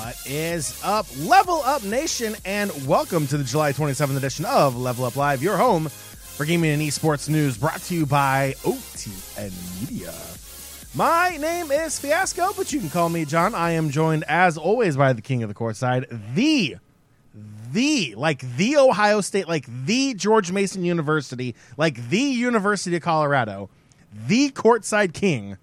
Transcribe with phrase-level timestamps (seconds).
[0.00, 5.04] What is up, Level Up Nation, and welcome to the July 27th edition of Level
[5.04, 5.88] Up Live, your home
[6.40, 10.14] for gaming and esports news brought to you by OTN Media.
[10.94, 13.54] My name is Fiasco, but you can call me Jon.
[13.54, 16.78] I am joined, as always, by the king of the courtside, the,
[17.72, 23.68] the, like the Ohio State, like the George Mason University, like the University of Colorado,
[24.26, 25.56] the courtside king,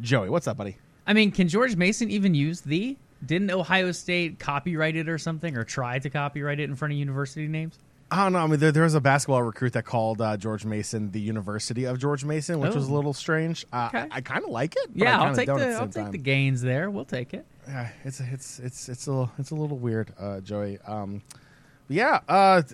[0.00, 0.28] Joey.
[0.28, 0.76] What's up, buddy?
[1.06, 2.96] I mean, can George Mason even use the?
[3.24, 6.98] Didn't Ohio State copyright it or something, or try to copyright it in front of
[6.98, 7.78] university names?
[8.10, 8.38] I don't know.
[8.38, 11.84] I mean, there, there was a basketball recruit that called uh, George Mason the University
[11.84, 12.76] of George Mason, which Oh.
[12.76, 13.66] was a little strange.
[13.72, 14.06] Uh, Okay.
[14.10, 14.90] I, I kind of like it.
[14.94, 16.12] Yeah, I'll take the at I'll take time.
[16.12, 16.90] the gains there.
[16.90, 17.44] We'll take it.
[17.66, 20.78] Yeah, it's it's it's it's a little, it's a little weird, uh, Joey.
[20.86, 21.20] Um,
[21.88, 22.20] yeah.
[22.28, 22.62] Uh,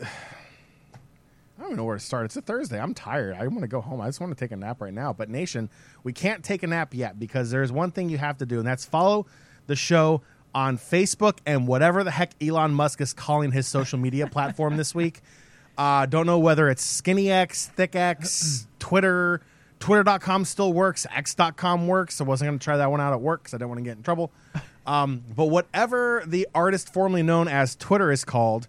[1.57, 2.25] I don't even know where to start.
[2.25, 2.81] It's a Thursday.
[2.81, 3.37] I'm tired.
[3.39, 4.01] I want to go home.
[4.01, 5.13] I just want to take a nap right now.
[5.13, 5.71] But nation,
[6.03, 8.67] we can't take a nap yet because there's one thing you have to do, and
[8.67, 9.27] that's follow
[9.67, 10.23] the show
[10.55, 14.95] on Facebook and whatever the heck Elon Musk is calling his social media platform this
[14.95, 15.21] week.
[15.77, 19.41] Uh, don't know whether it's Skinny X, Thick X, Twitter.
[19.81, 21.05] Twitter.com still works.
[21.13, 22.21] X.com works.
[22.21, 23.85] I wasn't going to try that one out at work because I didn't want to
[23.85, 24.31] get in trouble.
[24.87, 28.69] Um, but whatever the artist formerly known as Twitter is called,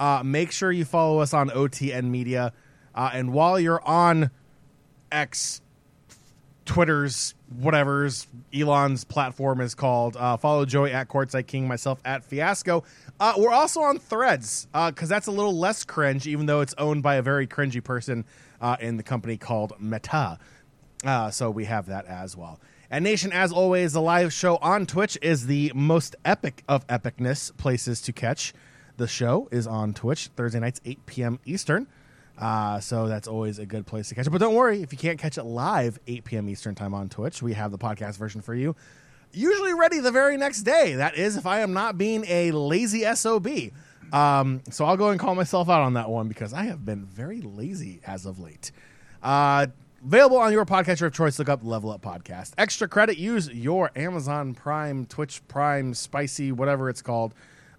[0.00, 2.52] uh, make sure you follow us on OTN Media.
[2.94, 4.30] Uh, and while you're on
[5.12, 5.60] X,
[6.64, 12.82] Twitter's, whatever's, Elon's platform is called, uh, follow Joey at Courtside King, myself at Fiasco.
[13.20, 17.02] Uh, we're also on Threads because that's a little less cringe, even though it's owned
[17.02, 18.24] by a very cringy person
[18.60, 20.38] uh, in the company called Meta.
[21.04, 22.58] Uh, so we have that as well.
[22.90, 27.56] And Nation, as always, the live show on Twitch is the most epic of epicness
[27.56, 28.52] places to catch.
[29.00, 31.40] The show is on Twitch Thursday nights, 8 p.m.
[31.46, 31.86] Eastern.
[32.36, 34.30] Uh, so that's always a good place to catch it.
[34.30, 36.50] But don't worry, if you can't catch it live, 8 p.m.
[36.50, 38.76] Eastern time on Twitch, we have the podcast version for you.
[39.32, 40.96] Usually ready the very next day.
[40.96, 43.48] That is, if I am not being a lazy SOB.
[44.12, 47.06] Um, so I'll go and call myself out on that one because I have been
[47.06, 48.70] very lazy as of late.
[49.22, 49.68] Uh,
[50.04, 51.38] available on your podcatcher of choice.
[51.38, 52.52] Look up Level Up Podcast.
[52.58, 53.16] Extra credit.
[53.16, 57.32] Use your Amazon Prime, Twitch Prime, Spicy, whatever it's called,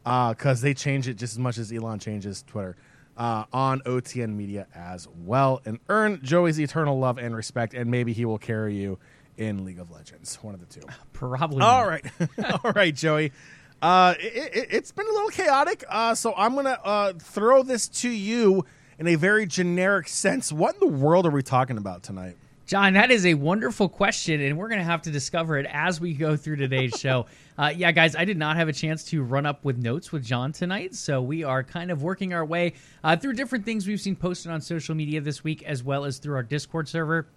[0.04, 2.76] because they change it just as much as Elon changes Twitter.
[3.18, 8.14] Uh, on OTN Media as well, and earn Joey's eternal love and respect, and maybe
[8.14, 8.98] he will carry you
[9.38, 10.36] in League of Legends.
[10.42, 10.88] One of the two.
[11.14, 11.62] Probably.
[11.62, 12.06] All right,
[12.64, 13.34] all right, Joey.
[13.82, 17.88] Uh, it, it, it's been a little chaotic, uh, so I'm gonna uh, throw this
[17.90, 18.66] to you
[18.98, 20.52] in a very generic sense.
[20.52, 22.38] What in the world are we talking about tonight?
[22.72, 26.00] Jon, that is a wonderful question, and we're going to have to discover it as
[26.00, 27.26] we go through today's show.
[27.62, 30.26] Uh, yeah, guys, I did not have a chance to run up with notes with
[30.26, 32.74] Jon tonight, so we are kind of working our way
[33.04, 36.18] uh, through different things we've seen posted on social media this week, as well as
[36.18, 37.28] through our Discord server.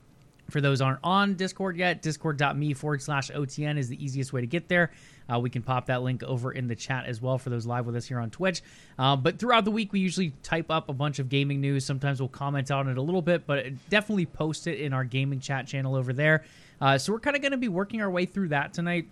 [0.49, 4.47] For those aren't on Discord yet, discord.me forward slash OTN is the easiest way to
[4.47, 4.93] get there.
[5.31, 7.85] Uh, we can pop that link over in the chat as well for those live
[7.85, 8.63] with us here on Twitch.
[8.99, 11.85] Uh, but throughout the week, we usually type up a bunch of gaming news.
[11.85, 15.41] Sometimes we'll comment on it a little bit, but definitely post it in our gaming
[15.41, 16.45] chat channel over there.
[16.81, 19.07] Uh, so we're kind of going to be working our way through that tonight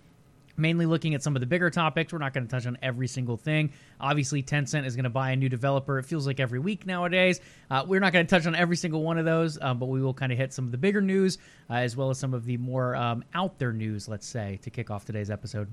[0.57, 2.13] mainly looking at some of the bigger topics.
[2.13, 3.71] We're not going to touch on every single thing.
[3.99, 5.99] Obviously, Tencent is going to buy a new developer.
[5.99, 7.39] It feels like every week nowadays.
[7.69, 10.01] Uh, we're not going to touch on every single one of those, um, but we
[10.01, 11.37] will kind of hit some of the bigger news
[11.69, 14.69] uh, as well as some of the more um, out there news, let's say, to
[14.69, 15.71] kick off today's episode.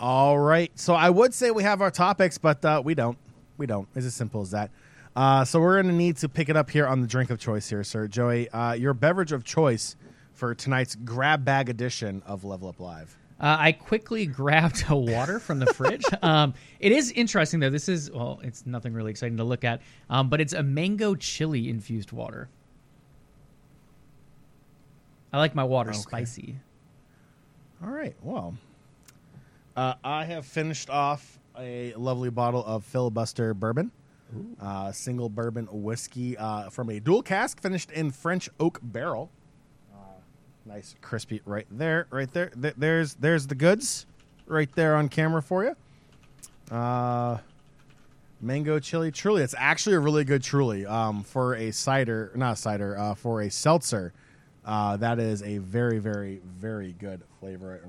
[0.00, 3.18] All right, so I would say we have our topics, but uh, we don't.
[3.56, 3.88] We don't.
[3.96, 4.70] It's as simple as that.
[5.16, 7.40] Uh, so we're going to need to pick it up here on the drink of
[7.40, 8.06] choice here, sir.
[8.06, 9.96] Joey, uh, your beverage of choice
[10.32, 13.17] for tonight's grab bag edition of Level Up Live.
[13.40, 16.02] Uh, I quickly grabbed a water from the fridge.
[16.22, 17.70] um, it is interesting, though.
[17.70, 21.14] This is, well, it's nothing really exciting to look at, um, but it's a mango
[21.14, 22.48] chili infused water.
[25.32, 25.98] I like my water Okay.
[26.00, 26.56] spicy.
[27.84, 28.16] All right.
[28.22, 28.56] Well,
[29.76, 33.92] uh, I have finished off a lovely bottle of filibuster bourbon,
[34.60, 39.30] uh, single bourbon whiskey uh, from a dual cask, finished in French oak barrel.
[40.68, 42.50] Nice, crispy, right there, right there.
[42.50, 44.04] Th- there's there's the goods,
[44.46, 45.74] right there on camera for you.
[46.76, 47.38] Uh,
[48.42, 49.42] mango chili truly.
[49.42, 53.40] It's actually a really good truly um, for a cider, not a cider, uh, for
[53.40, 54.12] a seltzer.
[54.62, 57.80] Uh, that is a very, very, very good flavor.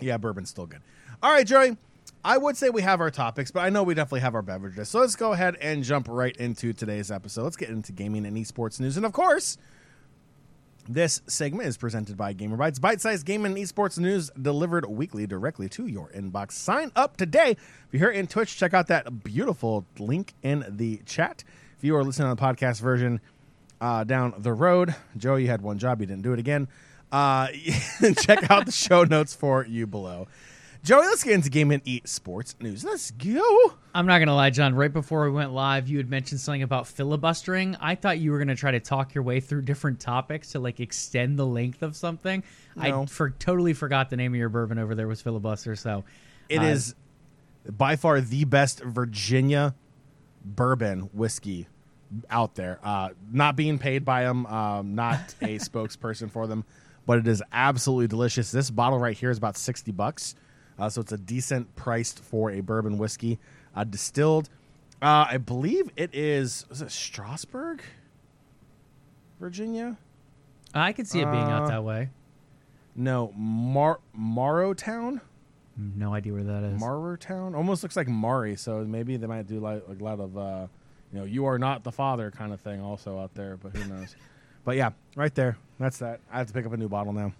[0.00, 0.80] Yeah, bourbon's still good.
[1.22, 1.76] All right, Joey.
[2.24, 4.88] I would say we have our topics, but I know we definitely have our beverages.
[4.88, 7.42] So let's go ahead and jump right into today's episode.
[7.44, 8.96] Let's get into gaming and esports news.
[8.96, 9.58] And of course,
[10.88, 15.68] This segment is presented by Gamer Bytes, bite-sized game and esports news delivered weekly directly
[15.70, 16.52] to your inbox.
[16.52, 17.50] Sign up today.
[17.50, 21.42] If you're here in Twitch, check out that beautiful link in the chat.
[21.76, 23.20] If you are listening on the podcast version
[23.80, 26.68] uh, down the road, Joe, you had one job, you didn't do it again.
[27.10, 27.48] Uh,
[28.20, 30.28] check out the show notes for you below.
[30.86, 32.84] Joey, let's get into game and esports news.
[32.84, 33.74] Let's go.
[33.92, 34.72] I'm not gonna lie, Jon.
[34.72, 37.76] Right before we went live, you had mentioned something about filibustering.
[37.80, 40.78] I thought you were gonna try to talk your way through different topics to like
[40.78, 42.44] extend the length of something.
[42.76, 43.02] No.
[43.02, 45.74] I for, totally forgot the name of your bourbon over there was filibuster.
[45.74, 46.04] So
[46.48, 46.94] It uh, is
[47.68, 49.74] by far the best Virginia
[50.44, 51.66] bourbon whiskey
[52.30, 52.78] out there.
[52.84, 56.64] Uh, not being paid by them, um, not a spokesperson for them,
[57.06, 58.52] but it is absolutely delicious.
[58.52, 60.36] This bottle right here is about sixty bucks,
[60.78, 63.38] uh, so it's a decent priced for a bourbon whiskey.
[63.74, 64.48] Uh, distilled,
[65.02, 66.64] uh, I believe it is.
[66.70, 67.82] Was it Strasburg,
[69.40, 69.96] Virginia?
[70.74, 72.10] I could see it being out Uh, that way.
[72.94, 75.20] No, Mar Maurertown.
[75.76, 76.80] No idea where that is.
[76.80, 80.36] Maurertown almost looks like Maury, so maybe they might do like, like a lot of
[80.38, 80.66] uh,
[81.12, 83.84] you know, you are not the father kind of thing also out there, but who
[83.92, 84.16] knows?
[84.64, 85.58] but yeah, right there.
[85.78, 86.20] That's that.
[86.32, 87.32] I have to pick up a new bottle now.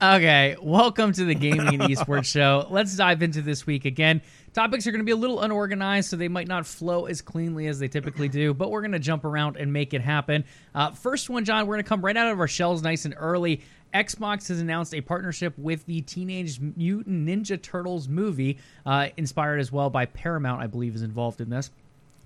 [0.00, 2.66] Okay, welcome to the Gaming and Esports Show.
[2.68, 4.20] Let's dive into this week again.
[4.52, 7.66] Topics are going to be a little unorganized, so they might not flow as cleanly
[7.66, 10.44] as they typically do, but we're going to jump around and make it happen.
[10.74, 13.14] Uh, first one, Jon, we're going to come right out of our shells nice and
[13.16, 13.62] early.
[13.94, 19.72] Xbox has announced a partnership with the Teenage Mutant Ninja Turtles movie, uh, inspired as
[19.72, 21.70] well by Paramount, I believe, is involved in this.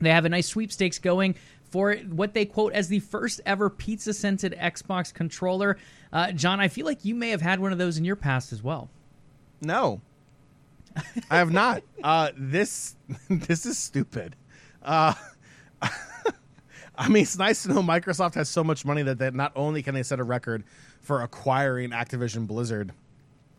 [0.01, 1.37] They have a nice sweepstakes going
[1.71, 5.79] for what they quote as the first ever pizza scented Xbox controller.
[6.13, 8.53] Uh, Jon, I feel like you may have had one of those in your past
[8.53, 8.91] as well.
[9.63, 10.01] No,
[11.31, 11.83] I have not.
[12.03, 12.97] Uh, this
[13.29, 14.35] this is stupid.
[14.83, 15.13] Uh,
[16.97, 19.83] I mean, it's nice to know Microsoft has so much money that they, not only
[19.83, 20.65] can they set a record
[21.03, 22.93] for acquiring Activision Blizzard,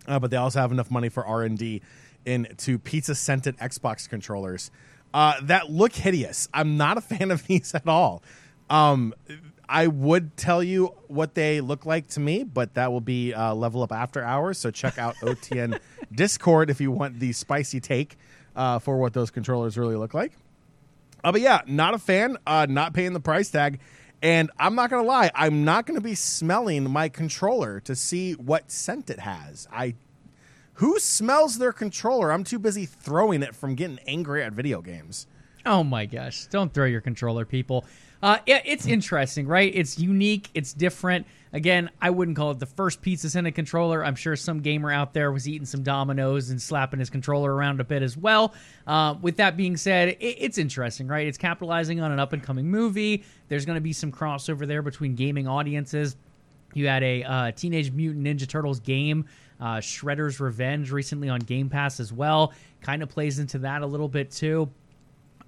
[0.08, 1.84] uh, but they also have enough money for R and D
[2.26, 4.72] into pizza scented Xbox controllers
[5.14, 6.48] uh, that look hideous.
[6.54, 8.24] I'm not a fan of these at all.
[8.70, 9.14] Um,
[9.68, 13.54] I would tell you what they look like to me, but that will be uh,
[13.54, 14.58] level up after hours.
[14.58, 15.80] So check out OTN
[16.14, 18.18] Discord if you want the spicy take
[18.56, 20.34] uh, for what those controllers really look like.
[21.24, 22.38] Uh, but yeah, not a fan.
[22.46, 23.80] Uh, not paying the price tag,
[24.22, 25.32] and I'm not gonna lie.
[25.36, 29.68] I'm not gonna be smelling my controller to see what scent it has.
[29.72, 29.96] I
[30.76, 32.32] who smells their controller?
[32.32, 35.28] I'm too busy throwing it from getting angry at video games.
[35.66, 36.48] Oh my gosh!
[36.48, 37.86] Don't throw your controller, people.
[38.24, 39.72] Uh, yeah, it's interesting, right?
[39.76, 40.50] It's unique.
[40.54, 41.26] It's different.
[41.54, 44.06] Again, I wouldn't call it the first pizza scented controller.
[44.06, 47.82] I'm sure some gamer out there was eating some Domino's and slapping his controller around
[47.82, 48.54] a bit as well.
[48.88, 51.28] Uh, with that being said, it, it's interesting, right?
[51.28, 53.24] It's capitalizing on an up and coming movie.
[53.50, 56.16] There's going to be some crossover there between gaming audiences.
[56.74, 59.26] You had a uh, Teenage Mutant Ninja Turtles game,
[59.62, 62.54] uh, Shredder's Revenge, recently on Game Pass as well.
[62.82, 64.70] Kind of plays into that a little bit too.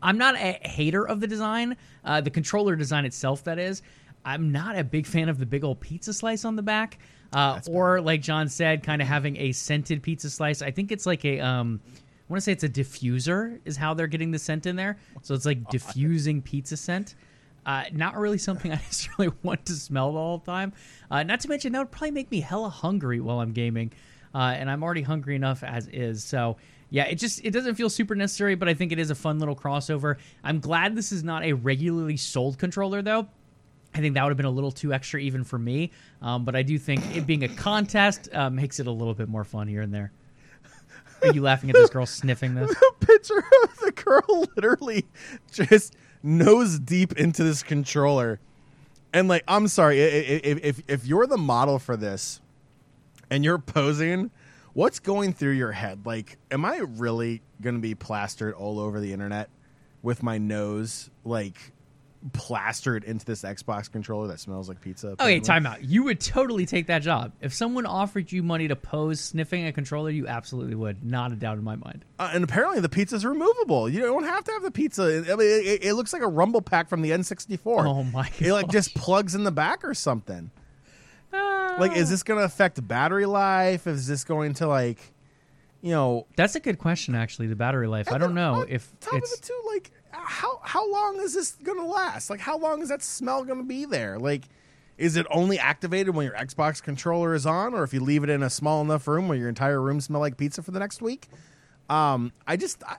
[0.01, 3.81] I'm not a hater of the design, uh, the controller design itself, that is.
[4.25, 6.99] I'm not a big fan of the big old pizza slice on the back,
[7.33, 10.61] uh, or like Jon said, kind of having a scented pizza slice.
[10.61, 11.99] I think it's like a, um, I
[12.29, 14.97] want to say it's a diffuser, is how they're getting the scent in there.
[15.23, 17.15] So it's like diffusing pizza scent.
[17.65, 20.73] Uh, not really something I necessarily want to smell the whole time.
[21.09, 23.91] Uh, not to mention that would probably make me hella hungry while I'm gaming,
[24.33, 26.23] uh, and I'm already hungry enough as is.
[26.23, 26.57] So
[26.89, 29.39] yeah, it just it doesn't feel super necessary, but I think it is a fun
[29.39, 30.17] little crossover.
[30.43, 33.27] I'm glad this is not a regularly sold controller though.
[33.95, 36.55] I think that would have been a little too extra even for me, um, but
[36.55, 39.67] I do think it being a contest uh, makes it a little bit more fun
[39.67, 40.11] here and there.
[41.23, 42.73] Are you laughing at this girl sniffing this?
[42.99, 45.05] The picture of the girl literally
[45.51, 48.39] just nose deep into this controller,
[49.13, 52.41] and like, I'm sorry if if if you're the model for this,
[53.29, 54.31] and you're posing.
[54.73, 56.03] What's going through your head?
[56.03, 59.49] Like, am I really going to be plastered all over the internet
[60.01, 61.72] with my nose like
[62.31, 65.07] plastered into this Xbox controller that smells like pizza?
[65.07, 65.45] Okay, apparently?
[65.45, 65.83] time out.
[65.83, 67.33] You would totally take that job.
[67.41, 71.03] If someone offered you money to pose sniffing a controller, you absolutely would.
[71.03, 72.05] Not a doubt in my mind.
[72.17, 73.89] Uh, and apparently the pizza's removable.
[73.89, 75.03] You don't have to have the pizza.
[75.03, 77.59] I mean, it, it looks like a rumble pack from the N64.
[77.65, 80.51] Oh my It like just plugs in the back or something.
[81.79, 83.87] Like, is this going to affect battery life?
[83.87, 84.99] Is this going to like,
[85.81, 86.27] you know?
[86.35, 87.47] That's a good question, actually.
[87.47, 88.11] The battery life.
[88.11, 89.33] I don't know if top it's.
[89.33, 89.61] of it too.
[89.73, 89.91] Like,
[90.23, 92.29] how how long is this going to last?
[92.29, 94.19] Like, how long is that smell going to be there?
[94.19, 94.43] Like,
[94.97, 98.29] is it only activated when your Xbox controller is on, or if you leave it
[98.29, 101.01] in a small enough room where your entire room smell like pizza for the next
[101.01, 101.27] week?
[101.89, 102.97] Um, I just I,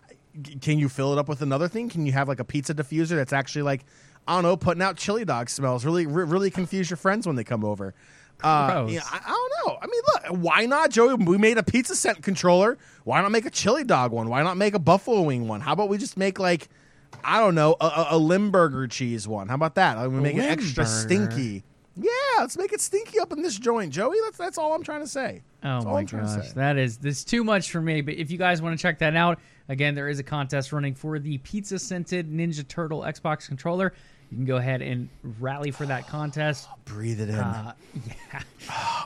[0.61, 1.89] can you fill it up with another thing?
[1.89, 3.85] Can you have like a pizza diffuser that's actually like
[4.27, 5.85] I don't know, putting out chili dog smells.
[5.85, 7.95] Really, really confuse your friends when they come over.
[8.43, 9.79] Uh, I, I don't know.
[9.81, 11.15] I mean, look, why not, Joey?
[11.15, 12.79] We made a pizza scent controller.
[13.05, 14.29] Why not make a chili dog one?
[14.29, 15.61] Why not make a buffalo wing one?
[15.61, 16.69] How about we just make like,
[17.23, 19.49] I don't know, a, a, Limburger cheese one?
[19.49, 19.97] How about that?
[19.97, 21.29] Like, we make it extra Limburger.
[21.31, 21.65] stinky.
[21.97, 24.17] Yeah, let's make it stinky up in this joint, Joey.
[24.25, 25.43] That's that's all I'm trying to say.
[25.63, 26.55] Oh That's all my I'm trying to gosh, say.
[26.55, 28.01] that is this is too much for me.
[28.01, 30.95] But if you guys want to check that out, again, there is a contest running
[30.95, 33.93] for the pizza scented Ninja Turtle Xbox controller.
[34.35, 36.67] You can go ahead and rally for that contest.
[36.87, 37.37] Breathe it in.
[37.37, 37.73] Uh,
[38.33, 38.43] yeah,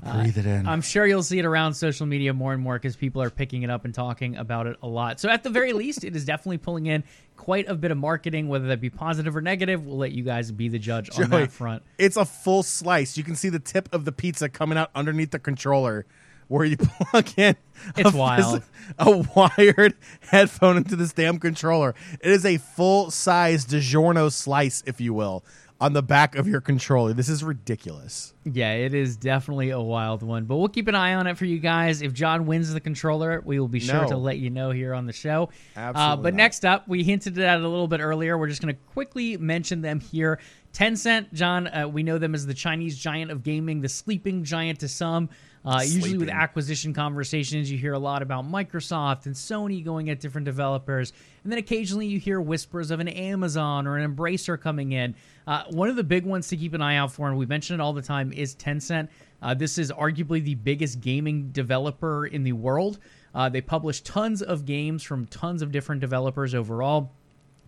[0.23, 0.67] Breathe it in.
[0.67, 3.63] I'm sure you'll see it around social media more and more because people are picking
[3.63, 5.21] it up and talking about it a lot.
[5.21, 7.05] So at the very least, it is definitely pulling in
[7.37, 9.85] quite a bit of marketing, whether that be positive or negative.
[9.85, 11.83] We'll let you guys be the judge on that front.
[11.99, 13.19] It's a full slice.
[13.19, 16.07] You can see the tip of the pizza coming out underneath the controller
[16.49, 17.57] where you plug in
[17.97, 18.63] It's a, wild.
[18.99, 21.95] a wired headphone into this damn controller.
[22.21, 25.45] It is a full size DiGiorno slice, if you will,
[25.81, 27.13] on the back of your controller.
[27.13, 28.35] This is ridiculous.
[28.45, 31.45] Yeah, it is definitely a wild one, but we'll keep an eye on it for
[31.45, 32.03] you guys.
[32.03, 34.09] If Jon wins the controller, we will be sure No.
[34.09, 35.51] to let you know here on the show.
[35.77, 36.37] uh, Absolutely but not.
[36.39, 38.37] next up, we hinted at it a little bit earlier.
[38.37, 40.41] We're just going to quickly mention them here.
[40.73, 44.81] Tencent, Jon, uh, we know them as the Chinese giant of gaming, the sleeping giant
[44.81, 45.29] to some.
[45.69, 50.19] Uh, usually with acquisition conversations, you hear a lot about Microsoft and Sony going at
[50.19, 51.13] different developers,
[51.45, 55.15] and then occasionally you hear whispers of an Amazon or an Embracer coming in.
[55.47, 57.79] Uh, one of the big ones to keep an eye out for, and we mention
[57.79, 59.09] it all the time, is Tencent.
[59.43, 62.99] Uh, this is arguably the biggest gaming developer in the world.
[63.35, 67.13] Uh, they publish tons of games from tons of different developers overall.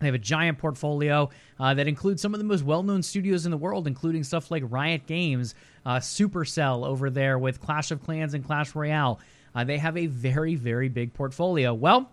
[0.01, 3.51] They have a giant portfolio uh, that includes some of the most well-known studios in
[3.51, 5.55] the world, including stuff like Riot Games,
[5.87, 9.21] uh, Supercell over there with Clash of Clans and Clash Royale.
[9.55, 11.75] Uh, they have a very, very big portfolio.
[11.75, 12.11] Well,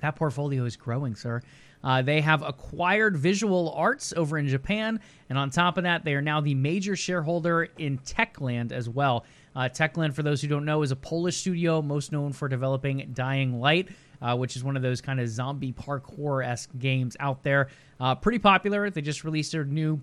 [0.00, 1.40] that portfolio is growing, sir.
[1.84, 6.14] Uh, they have acquired Visual Arts over in Japan, and on top of that, they
[6.14, 9.24] are now the major shareholder in Techland as well.
[9.54, 13.10] Uh, Techland, for those who don't know, is a Polish studio most known for developing
[13.12, 13.88] Dying Light,
[14.24, 17.68] uh, which is one of those kind of zombie parkour esque games out there.
[18.00, 18.88] Uh, pretty popular.
[18.88, 20.00] They just released their new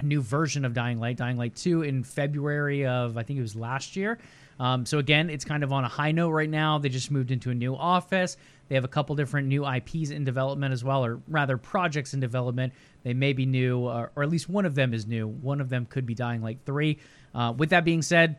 [0.00, 3.56] new version of Dying Light, Dying Light 2, in February of, I think it was
[3.56, 4.18] last year.
[4.60, 6.78] Um, so again, it's kind of on a high note right now.
[6.78, 8.36] They just moved into a new office.
[8.68, 12.20] They have a couple different new IPs in development as well, or rather projects in
[12.20, 12.72] development.
[13.02, 15.26] They may be new, uh, or at least one of them is new.
[15.26, 16.96] One of them could be Dying Light 3.
[17.34, 18.36] Uh, with that being said,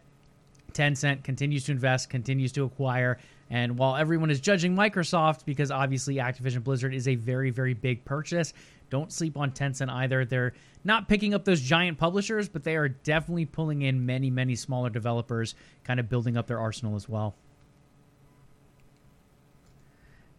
[0.71, 3.17] Tencent continues to invest, continues to acquire.
[3.49, 8.05] And while everyone is judging Microsoft because obviously Activision Blizzard is a very, very big
[8.05, 8.53] purchase,
[8.89, 10.25] don't sleep on Tencent either.
[10.25, 10.53] They're
[10.83, 14.89] not picking up those giant publishers, but they are definitely pulling in many, many smaller
[14.89, 17.35] developers, kind of building up their arsenal as well.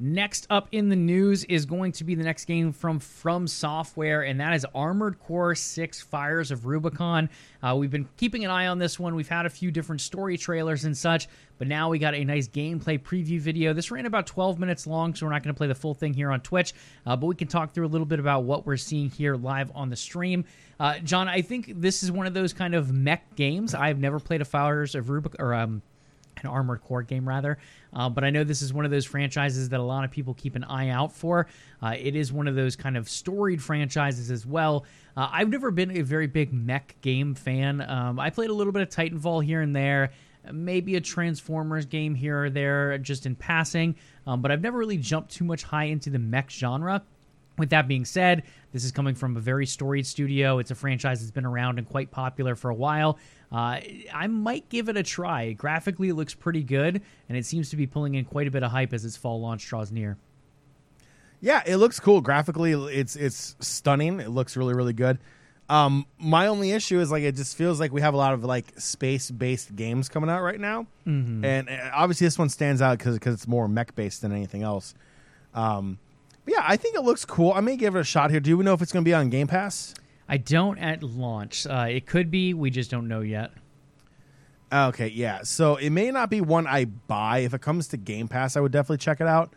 [0.02, 4.22] Next up in the news is going to be the next game from From Software,
[4.22, 7.28] and that is Armored Core 6 Fires of Rubicon.
[7.62, 9.14] Uh, we've been keeping an eye on this one.
[9.14, 11.28] We've had a few different story trailers and such,
[11.58, 13.74] but now we got a nice gameplay preview video.
[13.74, 16.14] This ran about 12 minutes long, so we're not going to play the full thing
[16.14, 16.72] here on Twitch,
[17.04, 19.70] uh, but we can talk through a little bit about what we're seeing here live
[19.74, 20.46] on the stream.
[20.78, 23.74] Uh, Jon, I think this is one of those kind of mech games.
[23.74, 25.82] I've never played a Fires of Rubicon, or um,
[26.42, 27.58] an Armored Core game rather.
[27.92, 30.34] Uh, but I know this is one of those franchises that a lot of people
[30.34, 31.46] keep an eye out for.
[31.82, 34.84] Uh, it is one of those kind of storied franchises as well.
[35.16, 37.80] Uh, I've never been a very big mech game fan.
[37.80, 40.12] Um, I played a little bit of Titanfall here and there,
[40.52, 43.96] maybe a Transformers game here or there, just in passing.
[44.26, 47.02] Um, but I've never really jumped too much high into the mech genre.
[47.60, 50.58] With that being said, this is coming from a very storied studio.
[50.58, 53.18] It's a franchise that's been around and quite popular for a while.
[53.52, 53.80] Uh,
[54.14, 55.52] I might give it a try.
[55.52, 58.62] Graphically, it looks pretty good, and it seems to be pulling in quite a bit
[58.62, 60.16] of hype as its fall launch draws near.
[61.40, 62.72] Yeah, it looks cool graphically.
[62.72, 64.20] It's it's stunning.
[64.20, 65.18] It looks really really good.
[65.68, 68.42] Um, my only issue is like it just feels like we have a lot of
[68.42, 71.44] like space based games coming out right now, mm-hmm.
[71.44, 74.94] and uh, obviously this one stands out because it's more mech based than anything else.
[75.54, 75.98] Um,
[76.44, 77.52] but yeah, I think it looks cool.
[77.52, 78.40] I may give it a shot here.
[78.40, 79.94] Do we know if it's going to be on Game Pass?
[80.28, 81.66] I don't at launch.
[81.66, 82.54] Uh, it could be.
[82.54, 83.50] We just don't know yet.
[84.72, 85.42] Okay, yeah.
[85.42, 87.38] So it may not be one I buy.
[87.38, 89.52] If it comes to Game Pass, I would definitely check it out.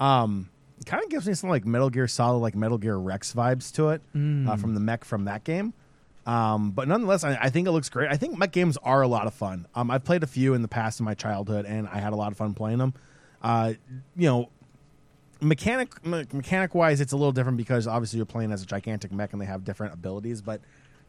[0.00, 0.48] Um,
[0.80, 3.72] it kind of gives me some like Metal Gear Solid, like Metal Gear Rex vibes
[3.74, 5.74] to it uh, from the mech from that game.
[6.24, 8.10] Um, but nonetheless, I, I think it looks great.
[8.10, 9.66] I think mech games are a lot of fun.
[9.74, 12.16] Um, I've played a few in the past in my childhood, and I had a
[12.16, 12.94] lot of fun playing them.
[13.42, 13.74] Uh,
[14.16, 14.48] you know,
[15.40, 19.12] mechanic me- mechanic wise, it's a little different because obviously you're playing as a gigantic
[19.12, 20.42] mech, and they have different abilities.
[20.42, 20.60] But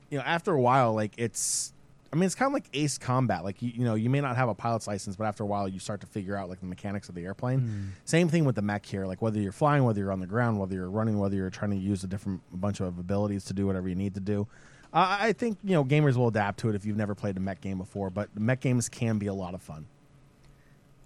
[0.09, 1.73] you know, after a while, like it's
[2.11, 3.43] I mean, it's kind of like Ace Combat.
[3.43, 5.67] Like you, you know, you may not have a pilot's license, but after a while,
[5.67, 7.59] you start to figure out like the mechanics of the airplane.
[7.59, 7.87] Hmm.
[8.05, 9.05] Same thing with the mech here.
[9.05, 11.71] Like whether you're flying, whether you're on the ground, whether you're running, whether you're trying
[11.71, 14.47] to use a different bunch of abilities to do whatever you need to do.
[14.93, 17.39] Uh, I think you know gamers will adapt to it if you've never played a
[17.41, 18.09] mech game before.
[18.09, 19.85] But mech games can be a lot of fun.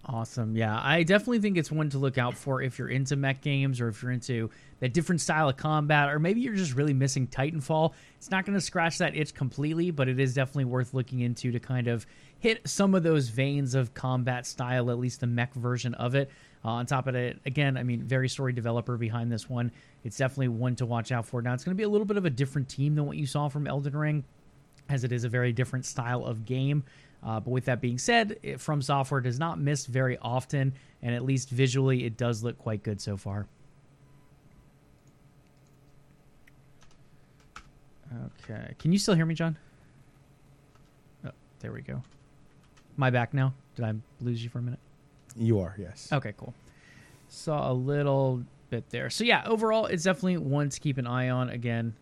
[0.03, 0.55] Awesome.
[0.55, 3.79] Yeah, I definitely think it's one to look out for if you're into mech games
[3.79, 7.27] or if you're into that different style of combat, or maybe you're just really missing
[7.27, 7.93] Titanfall.
[8.17, 11.51] It's not going to scratch that itch completely, but it is definitely worth looking into
[11.51, 12.07] to kind of
[12.39, 16.31] hit some of those veins of combat style, at least the mech version of it.
[16.65, 19.71] Uh, on top of it, again, I mean, very story developer behind this one.
[20.03, 21.43] It's definitely one to watch out for.
[21.43, 23.27] Now, it's going to be a little bit of a different team than what you
[23.27, 24.23] saw from Elden Ring,
[24.89, 26.83] as it is a very different style of game.
[27.23, 31.13] Uh, but with that being said, it, From Software does not miss very often, and
[31.13, 33.47] at least visually, it does look quite good so far.
[38.43, 39.57] Okay, can you still hear me, Jon?
[41.25, 42.01] Oh, there we go.
[42.97, 43.53] My back now.
[43.75, 44.79] Did I lose you for a minute?
[45.35, 46.09] You are yes.
[46.11, 46.53] Okay, cool.
[47.29, 49.09] Saw a little bit there.
[49.09, 51.49] So yeah, overall, it's definitely one to keep an eye on.
[51.49, 51.93] Again,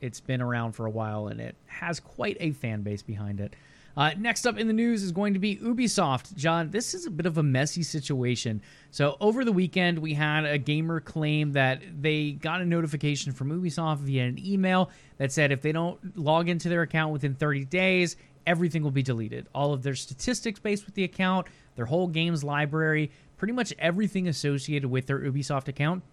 [0.00, 3.54] it's been around for a while and it has quite a fan base behind it.
[3.98, 6.32] Uh, next up in the news is going to be Ubisoft.
[6.36, 8.62] Jon, this is a bit of a messy situation.
[8.92, 13.50] So, over the weekend, we had a gamer claim that they got a notification from
[13.50, 17.64] Ubisoft via an email that said if they don't log into their account within 30
[17.64, 18.14] days,
[18.46, 19.48] everything will be deleted.
[19.52, 24.28] All of their statistics based with the account, their whole games library, pretty much everything
[24.28, 26.04] associated with their Ubisoft account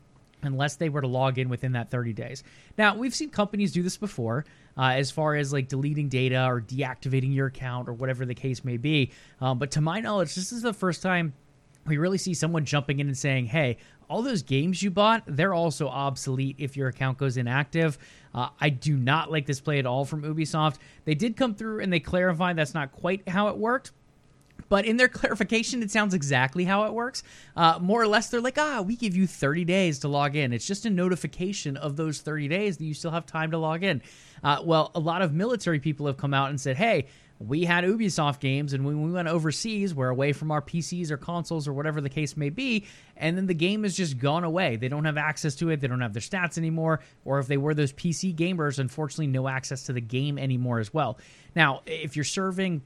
[0.41, 2.43] unless they were to log in within that 30 days.
[2.77, 4.45] Now, we've seen companies do this before,
[4.77, 8.63] uh, as far as like deleting data or deactivating your account or whatever the case
[8.63, 9.11] may be.
[9.41, 11.33] Um, but to my knowledge, this is the first time
[11.85, 13.77] we really see someone jumping in and saying, hey,
[14.09, 17.97] all those games you bought, they're also obsolete if your account goes inactive.
[18.33, 20.77] Uh, I do not like this play at all from Ubisoft.
[21.05, 23.91] They did come through and they clarified that's not quite how it worked.
[24.69, 27.23] But in their clarification, it sounds exactly how it works.
[27.55, 30.53] Uh, more or less, they're like, ah, we give you 30 days to log in.
[30.53, 33.83] It's just a notification of those 30 days that you still have time to log
[33.83, 34.01] in.
[34.43, 37.07] Uh, well, a lot of military people have come out and said, hey,
[37.39, 41.17] we had Ubisoft games, and when we went overseas, we're away from our PCs or
[41.17, 42.85] consoles or whatever the case may be,
[43.17, 44.77] and then the game has just gone away.
[44.77, 47.57] They don't have access to it, they don't have their stats anymore, or if they
[47.57, 51.17] were those PC gamers, unfortunately, no access to the game anymore as well.
[51.55, 52.81] Now, if you're serving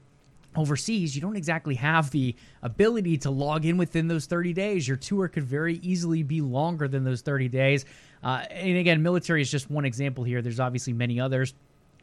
[0.56, 4.86] overseas, you don't exactly have the ability to log in within those 30 days.
[4.86, 7.84] Your tour could very easily be longer than those 30 days.
[8.22, 10.42] Uh, and again, military is just one example here.
[10.42, 11.54] There's obviously many others.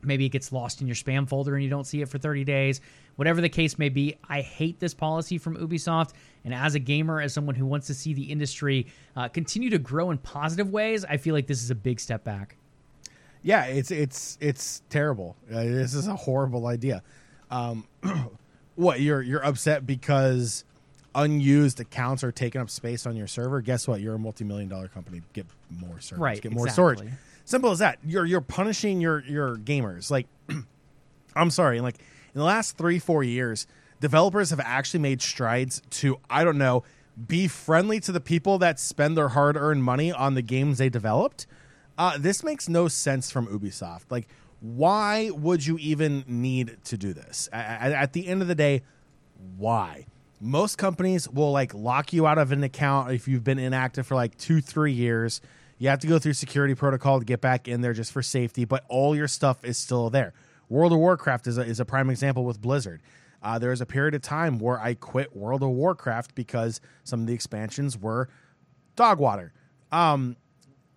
[0.03, 2.43] Maybe it gets lost in your spam folder and you don't see it for 30
[2.43, 2.81] days.
[3.15, 6.11] Whatever the case may be, I hate this policy from Ubisoft.
[6.45, 9.79] And as a gamer, as someone who wants to see the industry uh, continue to
[9.79, 12.57] grow in positive ways, I feel like this is a big step back.
[13.43, 15.37] Yeah, it's it's it's terrible.
[15.49, 17.03] Uh, this is a horrible idea.
[17.49, 17.87] Um,
[18.75, 20.63] what you're you're upset because
[21.15, 23.61] unused accounts are taking up space on your server?
[23.61, 24.01] Guess what?
[24.01, 25.21] You're a multi-million dollar company.
[25.33, 26.21] Get more servers.
[26.21, 26.95] Right, Get more exactly.
[26.95, 27.13] storage.
[27.45, 27.99] Simple as that.
[28.05, 30.11] You're you're punishing your your gamers.
[30.11, 30.27] Like,
[31.35, 31.81] I'm sorry.
[31.81, 33.67] Like in the last three four years,
[33.99, 36.83] developers have actually made strides to I don't know
[37.25, 40.89] be friendly to the people that spend their hard earned money on the games they
[40.89, 41.47] developed.
[41.97, 44.03] Uh, this makes no sense from Ubisoft.
[44.11, 44.27] Like,
[44.59, 47.47] why would you even need to do this?
[47.51, 48.81] At, the end of the day,
[49.57, 50.05] why?
[50.39, 54.15] Most companies will like lock you out of an account if you've been inactive for
[54.15, 55.41] like two, three years.
[55.77, 58.65] You have to go through security protocol to get back in there just for safety,
[58.65, 60.33] but all your stuff is still there.
[60.69, 63.01] World of Warcraft is a, is a prime example with Blizzard.
[63.43, 67.21] Uh, there was a period of time where I quit World of Warcraft because some
[67.21, 68.27] of the expansions were
[68.95, 69.53] dog water.
[69.91, 70.35] Um,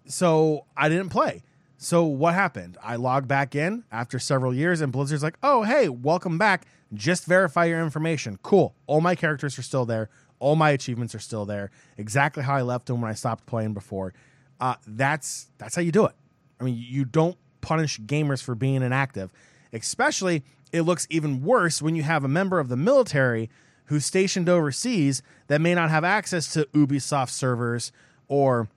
[0.07, 1.42] so I didn't play.
[1.83, 2.77] So what happened?
[2.83, 6.66] I logged back in after several years, and Blizzard's like, "Oh, hey, welcome back.
[6.93, 8.38] Just verify your information.
[8.43, 8.75] Cool.
[8.87, 10.11] All my characters are still there.
[10.40, 11.71] All my achievements are still there.
[11.97, 14.12] Exactly how I left them when I stopped playing before.
[14.61, 16.12] Uh, that's that's how you do it.
[16.61, 19.33] I mean, you don't punish gamers for being inactive.
[19.73, 23.49] Especially, it looks even worse when you have a member of the military
[23.87, 27.90] who's stationed overseas that may not have access to Ubisoft servers
[28.29, 28.69] or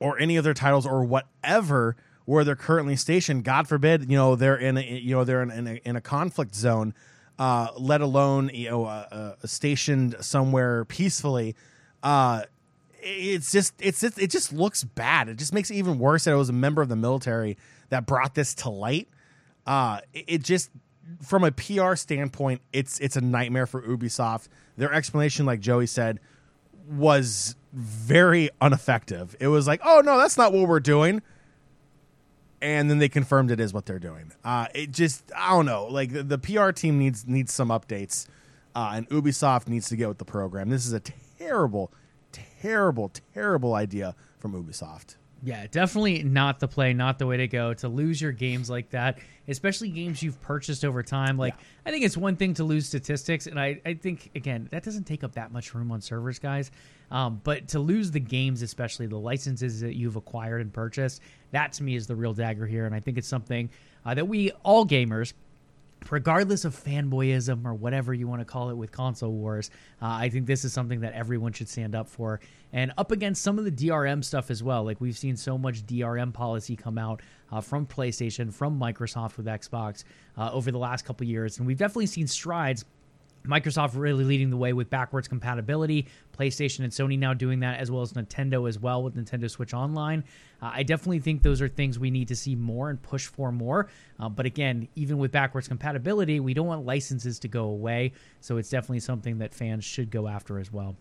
[0.00, 3.44] or any other titles or whatever where they're currently stationed.
[3.44, 6.00] God forbid, you know, they're in a, you know they're in, in, a, in a
[6.00, 6.94] conflict zone,
[7.38, 11.54] uh, let alone you know stationed somewhere peacefully.
[12.02, 12.42] Uh,
[13.04, 15.28] it's just it's just, it just looks bad.
[15.28, 17.56] It just makes it even worse that it was a member of the military
[17.90, 19.08] that brought this to light.
[19.66, 20.70] Uh, it, it just
[21.22, 24.48] from a PR standpoint, it's it's a nightmare for Ubisoft.
[24.76, 26.18] Their explanation, like Joey said,
[26.88, 29.36] was very ineffective.
[29.38, 31.22] It was like, oh no, that's not what we're doing.
[32.60, 34.32] And then they confirmed it is what they're doing.
[34.44, 35.86] Uh, it just I don't know.
[35.86, 38.26] Like the, the PR team needs needs some updates,
[38.74, 40.70] uh, and Ubisoft needs to get with the program.
[40.70, 41.00] This is a
[41.38, 41.92] terrible,
[42.32, 45.16] terrible, terrible idea from Ubisoft.
[45.46, 48.88] Yeah, definitely not the play, not the way to go to lose your games like
[48.90, 51.36] that, especially games you've purchased over time.
[51.36, 51.64] Like, yeah.
[51.84, 55.04] I think it's one thing to lose statistics, and I, I think, again, that doesn't
[55.04, 56.70] take up that much room on servers, guys.
[57.10, 61.74] Um, but to lose the games, especially the licenses that you've acquired and purchased, that
[61.74, 62.86] to me is the real dagger here.
[62.86, 63.68] And I think it's something
[64.06, 65.34] uh, that we, all gamers,
[66.10, 69.70] regardless of fanboyism or whatever you want to call it with console wars,
[70.02, 72.40] uh, I think this is something that everyone should stand up for.
[72.72, 74.84] And up against some of the DRM stuff as well.
[74.84, 79.46] Like we've seen so much DRM policy come out uh, from PlayStation, from Microsoft with
[79.46, 80.04] Xbox
[80.36, 81.58] uh, over the last couple years.
[81.58, 82.84] And we've definitely seen strides
[83.46, 86.06] Microsoft really leading the way with backwards compatibility.
[86.36, 89.74] PlayStation and Sony now doing that, as well as Nintendo as well with Nintendo Switch
[89.74, 90.24] Online.
[90.62, 93.52] Uh, I definitely think those are things we need to see more and push for
[93.52, 93.88] more.
[94.18, 98.12] Uh, but again, even with backwards compatibility, we don't want licenses to go away.
[98.40, 100.96] So it's definitely something that fans should go after as well.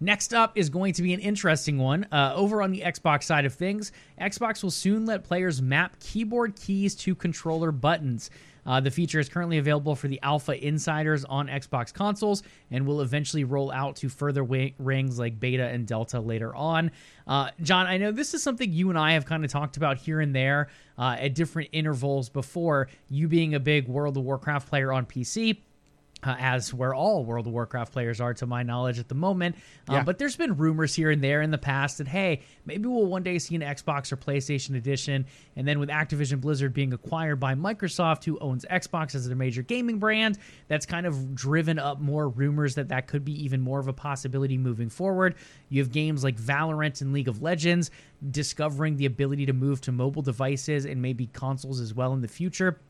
[0.00, 2.06] Next up is going to be an interesting one.
[2.12, 6.54] Uh, over on the Xbox side of things, Xbox will soon let players map keyboard
[6.54, 8.30] keys to controller buttons.
[8.64, 13.00] Uh, the feature is currently available for the alpha insiders on Xbox consoles and will
[13.00, 16.90] eventually roll out to further rings like beta and delta later on.
[17.26, 19.96] Uh, Jon, I know this is something you and I have kind of talked about
[19.96, 22.88] here and there uh, at different intervals before.
[23.08, 25.56] You being a big World of Warcraft player on PC
[26.22, 29.56] uh, as where all World of Warcraft players are, to my knowledge, at the moment.
[29.88, 30.02] Um, yeah.
[30.02, 33.22] But there's been rumors here and there in the past that, hey, maybe we'll one
[33.22, 35.26] day see an Xbox or PlayStation edition.
[35.56, 39.62] And then with Activision Blizzard being acquired by Microsoft, who owns Xbox as their major
[39.62, 43.78] gaming brand, that's kind of driven up more rumors that that could be even more
[43.78, 45.36] of a possibility moving forward.
[45.68, 47.90] You have games like Valorant and League of Legends
[48.30, 52.28] discovering the ability to move to mobile devices and maybe consoles as well in the
[52.28, 52.80] future.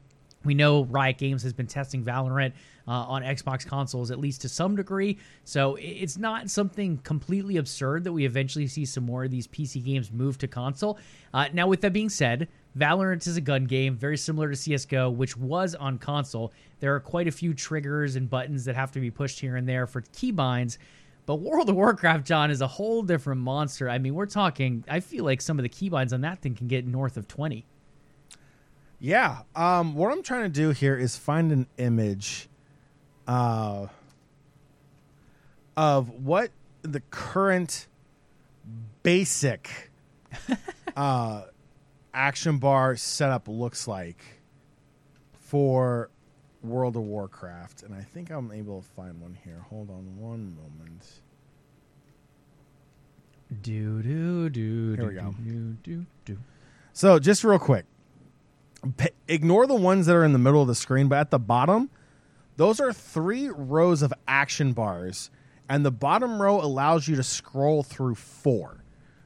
[0.48, 2.52] We know Riot Games has been testing Valorant
[2.88, 5.18] uh, on Xbox consoles, at least to some degree.
[5.44, 9.84] So it's not something completely absurd that we eventually see some more of these PC
[9.84, 10.98] games move to console.
[11.34, 15.14] Uh, now, with that being said, Valorant is a gun game, very similar to CSGO,
[15.14, 16.54] which was on console.
[16.80, 19.68] There are quite a few triggers and buttons that have to be pushed here and
[19.68, 20.78] there for keybinds.
[21.26, 23.90] But World of Warcraft, Jon, is a whole different monster.
[23.90, 26.68] I mean, we're talking, I feel like some of the keybinds on that thing can
[26.68, 27.66] get north of 20.
[29.00, 29.38] Yeah.
[29.54, 32.48] Um, what I'm trying to do here is find an image
[33.26, 33.86] uh,
[35.76, 36.50] of what
[36.82, 37.86] the current
[39.02, 39.90] basic
[40.96, 41.42] uh,
[42.12, 44.22] action bar setup looks like
[45.32, 46.10] for
[46.62, 47.84] World of Warcraft.
[47.84, 49.64] And I think I'm able to find one here.
[49.70, 51.04] Hold on one moment.
[53.62, 54.94] Do do do.
[54.94, 55.34] Here we go.
[55.42, 56.38] Do do do.
[56.92, 57.86] So just real quick,
[59.26, 61.90] Ignore the ones that are in the middle of the screen, but at the bottom,
[62.56, 65.30] those are three rows of action bars,
[65.68, 68.82] and the bottom row allows you to scroll through four.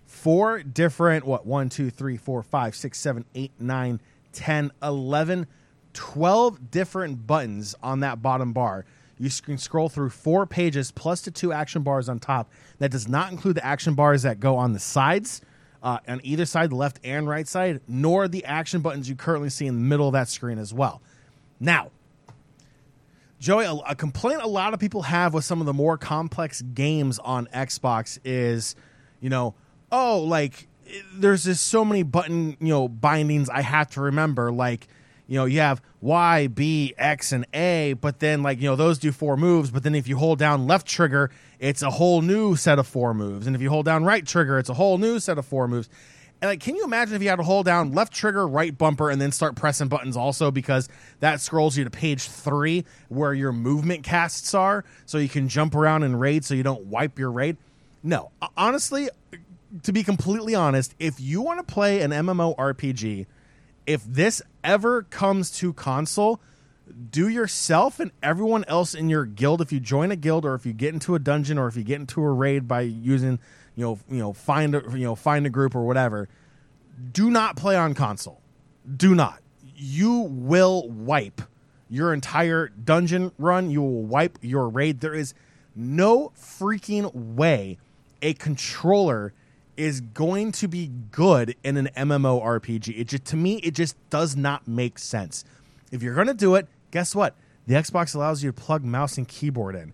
[0.07, 4.01] Four different, what, one, two, three, four, five, six, seven, eight, nine,
[4.33, 5.47] 10, 11,
[5.93, 8.85] 12 different buttons on that bottom bar.
[9.19, 12.51] You can scroll through four pages plus the two action bars on top.
[12.79, 15.41] That does not include the action bars that go on the sides
[15.83, 19.51] uh, on either side, the left and right side, nor the action buttons you currently
[19.51, 21.03] see in the middle of that screen as well.
[21.59, 21.91] Now,
[23.41, 26.63] Joey, a, a, complaint a lot of people have with some of the more complex
[26.63, 28.77] games on Xbox is,
[29.21, 29.55] you know,
[29.91, 30.69] oh, like
[31.15, 34.53] there's just so many button, you know, bindings I have to remember.
[34.53, 34.87] Like,
[35.27, 38.99] you know, you have Y, B, X, and A, but then like, you know, those
[38.99, 42.57] do four moves, but then if you hold down left trigger, it's a whole new
[42.57, 43.47] set of four moves.
[43.47, 45.89] And if you hold down right trigger, it's a whole new set of four moves.
[46.43, 49.11] And like, can you imagine if you had to hold down left trigger, right bumper,
[49.11, 50.89] and then start pressing buttons also because
[51.21, 55.77] that scrolls you to page three where your movement casts are, so you can jump
[55.77, 57.59] around and raid so you don't wipe your raid.
[58.03, 59.09] No, honestly,
[59.85, 63.27] to be completely honest, if you want to play an MMO RPG,
[63.87, 66.41] if this ever comes to console,
[67.11, 70.67] do yourself and everyone else in your guild if you join a guild or if
[70.67, 73.39] you get into a dungeon or if you get into a raid by using
[73.75, 76.29] you know you know find a you know find a group or whatever
[77.13, 78.41] do not play on console.
[78.97, 79.41] Do not.
[79.75, 81.43] You will wipe
[81.89, 83.71] your entire dungeon run.
[83.71, 85.01] You will wipe your raid.
[85.01, 85.35] There is
[85.75, 87.79] no freaking way
[88.21, 89.33] a controller
[89.77, 92.99] is going to be good in an MMORPG.
[92.99, 95.45] It just to me it just does not make sense.
[95.91, 97.35] If you're going to do it, guess what?
[97.67, 99.93] The Xbox allows you to plug mouse and keyboard in.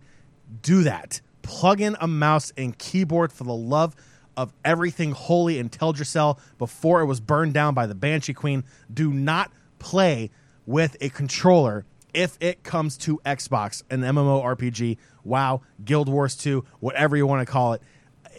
[0.63, 1.21] Do that.
[1.43, 3.95] Plug in a mouse and keyboard for the love
[4.37, 8.65] of everything holy in Teldrassil before it was burned down by the Banshee Queen.
[8.93, 10.31] Do not play
[10.65, 17.17] with a controller if it comes to Xbox, an MMORPG, WoW, Guild Wars 2, whatever
[17.17, 17.83] you want to call it.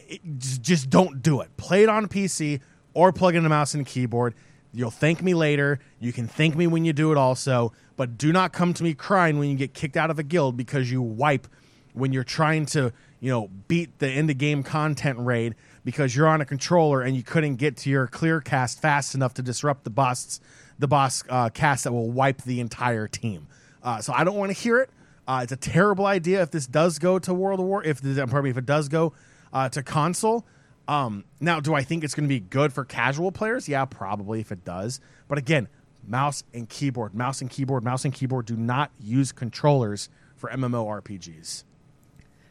[0.09, 1.55] It just, don't do it.
[1.57, 2.61] Play it on PC
[2.93, 4.33] or plug in a mouse and keyboard.
[4.73, 5.79] You'll thank me later.
[5.99, 8.93] You can thank me when you do it also, but do not come to me
[8.93, 11.47] crying when you get kicked out of a guild because you wipe
[11.93, 16.27] when you're trying to, you know, beat the end of game content raid because you're
[16.27, 19.83] on a controller and you couldn't get to your clear cast fast enough to disrupt
[19.83, 20.39] the boss
[20.77, 23.47] the boss uh, cast that will wipe the entire team.
[23.83, 24.89] Uh, so I don't want to hear it.
[25.27, 27.83] Uh, it's a terrible idea if this does go to World of War.
[27.83, 29.13] If this, pardon me, if it does go
[29.53, 30.45] uh, to console.
[30.87, 33.69] Um, now, do I think it's going to be good for casual players?
[33.69, 34.99] Yeah, probably if it does.
[35.27, 35.67] But again,
[36.05, 38.47] mouse and keyboard, mouse and keyboard, mouse and keyboard.
[38.47, 41.63] Do not use controllers for MMORPGs.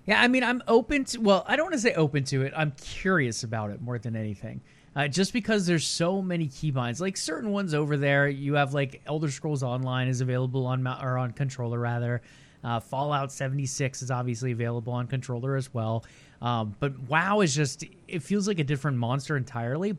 [0.07, 1.21] Yeah, I mean, I'm open to.
[1.21, 2.53] Well, I don't want to say open to it.
[2.57, 4.63] I'm curious about it more than anything.
[4.97, 9.03] Uh, just because there's so many keybinds, like certain ones over there, you have like
[9.07, 12.23] Elder Scrolls Online is available on or on controller rather.
[12.65, 16.05] Uh, Fallout 76 is obviously available on controller as well.
[16.41, 19.97] Um, but WoW is just it feels like a different monster entirely,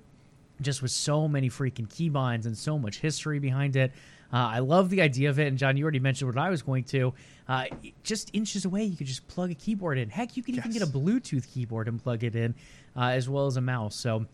[0.61, 3.91] just with so many freaking keybinds and so much history behind it.
[4.31, 5.47] Uh, I love the idea of it.
[5.47, 7.13] And Jon, you already mentioned what I was going to.
[7.47, 7.65] Uh,
[8.03, 10.09] just inches away, you could just plug a keyboard in.
[10.09, 10.65] Heck, you can yes.
[10.65, 12.53] even get a Bluetooth keyboard and plug it in,
[12.95, 13.95] uh, as well as a mouse.
[13.95, 14.25] So.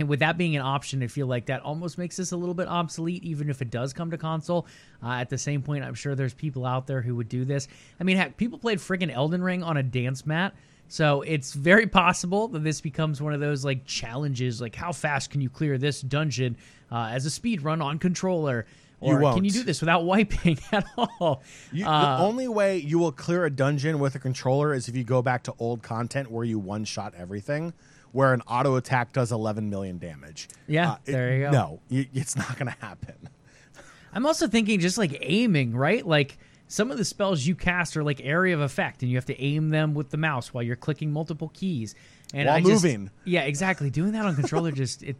[0.00, 2.54] And with that being an option, I feel like that almost makes this a little
[2.54, 4.66] bit obsolete, even if it does come to console.
[5.02, 7.68] Uh, at the same point, I'm sure there's people out there who would do this.
[8.00, 10.54] I mean, heck, people played friggin' Elden Ring on a dance mat.
[10.88, 15.30] So it's very possible that this becomes one of those like challenges, like how fast
[15.30, 16.56] can you clear this dungeon
[16.90, 18.64] uh, as a speed run on controller?
[19.00, 21.42] Or you can you do this without wiping at all?
[21.72, 24.96] You, uh, the only way you will clear a dungeon with a controller is if
[24.96, 27.74] you go back to old content where you one shot everything,
[28.12, 30.48] where an auto attack does 11 million damage.
[30.66, 31.50] Yeah, uh, there you go.
[31.50, 33.28] No, it's not going to happen.
[34.12, 36.04] I'm also thinking just like aiming, right?
[36.04, 39.26] Like some of the spells you cast are like area of effect, and you have
[39.26, 41.94] to aim them with the mouse while you're clicking multiple keys.
[42.32, 43.10] And while I just, moving.
[43.24, 43.90] Yeah, exactly.
[43.90, 45.16] Doing that on controller just it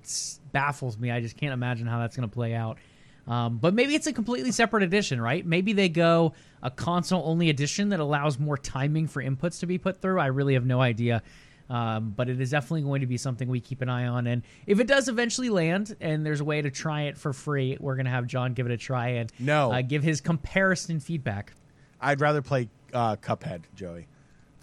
[0.53, 1.11] baffles me.
[1.11, 2.79] I just can't imagine how that's going to play out.
[3.27, 5.45] Um, but maybe it's a completely separate edition, right?
[5.45, 9.79] Maybe they go a console only edition that allows more timing for inputs to be
[9.79, 10.19] put through.
[10.19, 11.23] I really have no idea.
[11.71, 14.27] Um, but it is definitely going to be something we keep an eye on.
[14.27, 17.77] And if it does eventually land and there's a way to try it for free,
[17.79, 19.71] we're going to have Jon give it a try and no.
[19.71, 21.53] Uh, give his comparison feedback.
[22.01, 24.09] I'd rather play uh, Cuphead, Joey.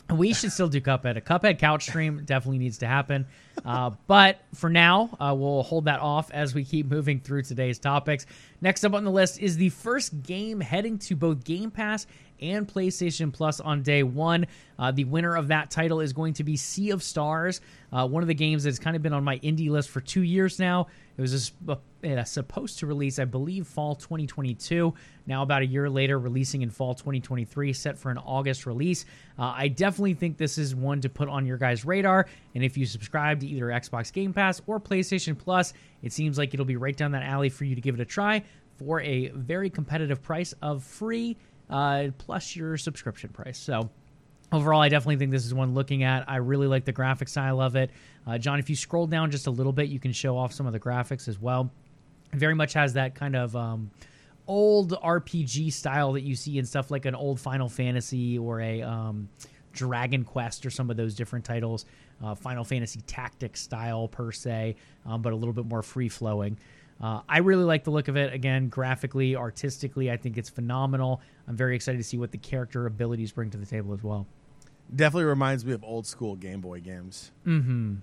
[0.10, 1.16] We should still do Cuphead.
[1.16, 3.26] A Cuphead couch stream definitely needs to happen.
[3.66, 7.80] Uh, but for now, uh, we'll hold that off as we keep moving through today's
[7.80, 8.26] topics.
[8.62, 12.08] Next up on the list is the first game heading to both Game Pass
[12.42, 14.46] and PlayStation Plus on day one.
[14.80, 18.22] Uh, the winner of that title is going to be Sea of Stars, uh, one
[18.22, 20.88] of the games that's kind of been on my indie list for two years now.
[21.18, 24.94] It was a, a, supposed to release, I believe, fall 2022.
[25.26, 29.06] Now, about a year later, releasing in fall 2023, set for an August release.
[29.38, 32.28] Uh, I definitely think this is one to put on your guys' radar.
[32.58, 36.56] And if you subscribe to either Xbox Game Pass or PlayStation Plus, it seems like
[36.56, 38.44] it'll be right down that alley for you to give it a try
[38.80, 41.38] for a very competitive price of free
[41.70, 43.60] uh, plus your subscription price.
[43.60, 43.92] So
[44.52, 46.28] overall, I definitely think this is one looking at.
[46.28, 47.92] I really like the graphic style of it.
[48.26, 50.66] Uh, Jon, if you scroll down just a little bit, you can show off some
[50.66, 51.70] of the graphics as well.
[52.34, 53.92] It very much has that kind of um,
[54.48, 58.82] old RPG style that you see in stuff like an old Final Fantasy or a
[58.82, 59.30] um,
[59.78, 61.86] Dragon Quest or some of those different titles.
[62.24, 66.58] Uh, Final Fantasy Tactics style per se, um, but a little bit more free flowing.
[67.00, 68.34] Uh, I really like the look of it.
[68.34, 71.22] Again, graphically, artistically, I think it's phenomenal.
[71.48, 74.26] I'm very excited to see what the character abilities bring to the table as well.
[74.96, 77.32] Definitely reminds me of old school Game Boy games.
[77.46, 77.96] Mm-hmm.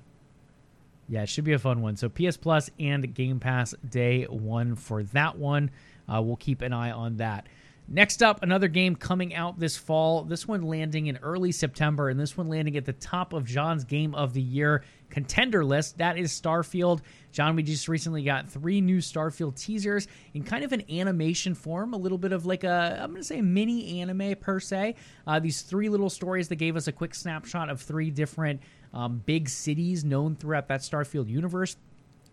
[1.09, 1.97] Yeah, it should be a fun one.
[1.97, 5.71] So PS Plus and Game Pass day one for that one.
[6.13, 7.47] Uh, we'll keep an eye on that.
[7.87, 10.25] Next up, another game coming out this fall.
[10.25, 13.85] This one landing in early September, and this one landing at the top of Jon's
[13.85, 15.99] Game of the Year contender list.
[15.99, 17.01] That is Starfield.
[17.31, 21.93] Jon, we just recently got three new Starfield teasers in kind of an animation form,
[21.93, 24.95] a little bit of like a, I'm going to say mini anime per se.
[25.27, 28.61] Uh, these three little stories that gave us a quick snapshot of three different
[28.95, 31.77] um, big cities known throughout that Starfield universe.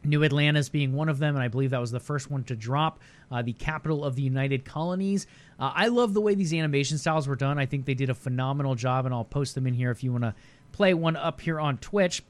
[0.03, 2.55] New Atlantis being one of them, and I believe that was the first one to
[2.55, 2.99] drop,
[3.31, 5.27] uh, the capital of the United Colonies.
[5.59, 7.59] Uh, I love the way these animation styles were done.
[7.59, 10.11] I think they did a phenomenal job, and I'll post them in here if you
[10.11, 10.35] want to
[10.71, 12.23] play one up here on Twitch.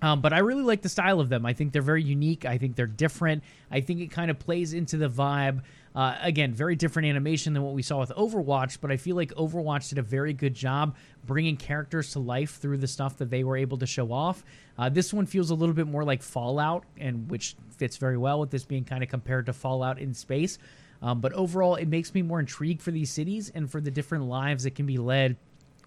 [0.00, 1.46] Um, but I really like the style of them.
[1.46, 2.44] I think they're very unique.
[2.44, 3.44] I think they're different.
[3.70, 5.62] I think it kind of plays into the vibe
[5.94, 9.32] Uh, again, very different animation than what we saw with Overwatch, but I feel like
[9.34, 13.44] Overwatch did a very good job bringing characters to life through the stuff that they
[13.44, 14.42] were able to show off.
[14.78, 18.40] Uh, this one feels a little bit more like Fallout, and which fits very well
[18.40, 20.58] with this being kind of compared to Fallout in space.
[21.02, 24.24] Um, but overall, it makes me more intrigued for these cities and for the different
[24.24, 25.36] lives that can be led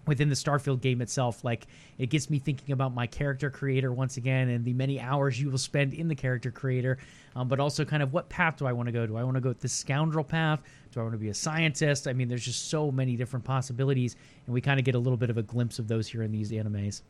[0.06, 1.44] within the Starfield game itself.
[1.44, 1.66] Like
[1.98, 5.50] it gets me thinking about my character creator once again and the many hours you
[5.50, 6.98] will spend in the character creator,
[7.34, 9.06] um, but also kind of what path do I want to go?
[9.06, 10.62] Do I want to go the scoundrel path?
[10.92, 12.08] Do I want to be a scientist?
[12.08, 14.16] I mean, there's just so many different possibilities,
[14.46, 16.32] and we kind of get a little bit of a glimpse of those here in
[16.32, 17.02] these animes.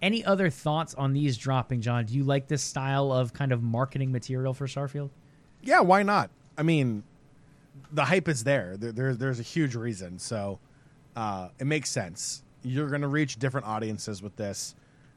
[0.00, 2.04] Any other thoughts on these dropping, Jon?
[2.04, 5.10] Do you like this style of kind of marketing material for Starfield?
[5.62, 6.30] Yeah, why not?
[6.56, 7.02] I mean,
[7.92, 8.76] the hype is there.
[8.76, 10.58] there, there there's a huge reason, so
[11.14, 12.42] uh, it makes sense.
[12.62, 14.74] You're going to reach different audiences with this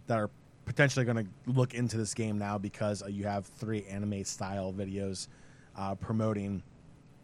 [0.07, 0.29] that are
[0.65, 5.27] potentially going to look into this game now because you have three anime style videos
[5.75, 6.61] uh, promoting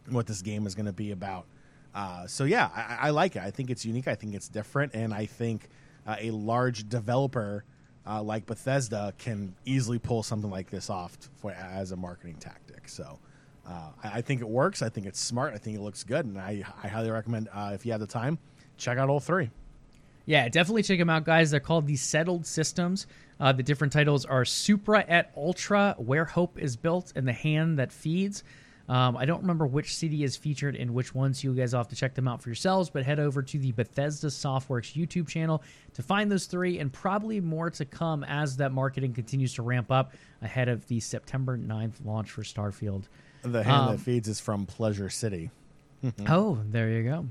[0.10, 1.46] what this game is going to be about.
[1.94, 3.42] Uh, so yeah, I, I, like it.
[3.44, 4.08] I think it's unique.
[4.08, 5.70] I think it's different, and I think
[6.06, 7.64] uh, a large developer
[8.08, 12.88] uh, like Bethesda can easily pull something like this off for, as a marketing tactic.
[12.90, 13.20] So
[13.68, 14.82] uh, I, think it works.
[14.82, 15.54] I think it's smart.
[15.54, 18.08] I think it looks good, and I, I highly recommend uh, if you have the
[18.08, 18.38] time,
[18.78, 19.50] check out all three.
[20.26, 21.52] Yeah, definitely check them out, guys.
[21.52, 23.06] They're called the Settled Systems.
[23.40, 27.78] Uh, the different titles are Supra et Ultra, Where Hope is Built, and The Hand
[27.80, 28.44] That Feeds.
[28.88, 31.42] Um, I don't remember which CD is featured in which ones.
[31.42, 32.90] So you guys have to check them out for yourselves.
[32.90, 37.40] But head over to the Bethesda Softworks YouTube channel to find those three, and probably
[37.42, 42.06] more to come as that marketing continues to ramp up ahead of the September 9th
[42.06, 43.06] launch for Starfield.
[43.46, 45.52] The hand um, that feeds is from Pleasure City.
[46.28, 47.26] oh, there you go.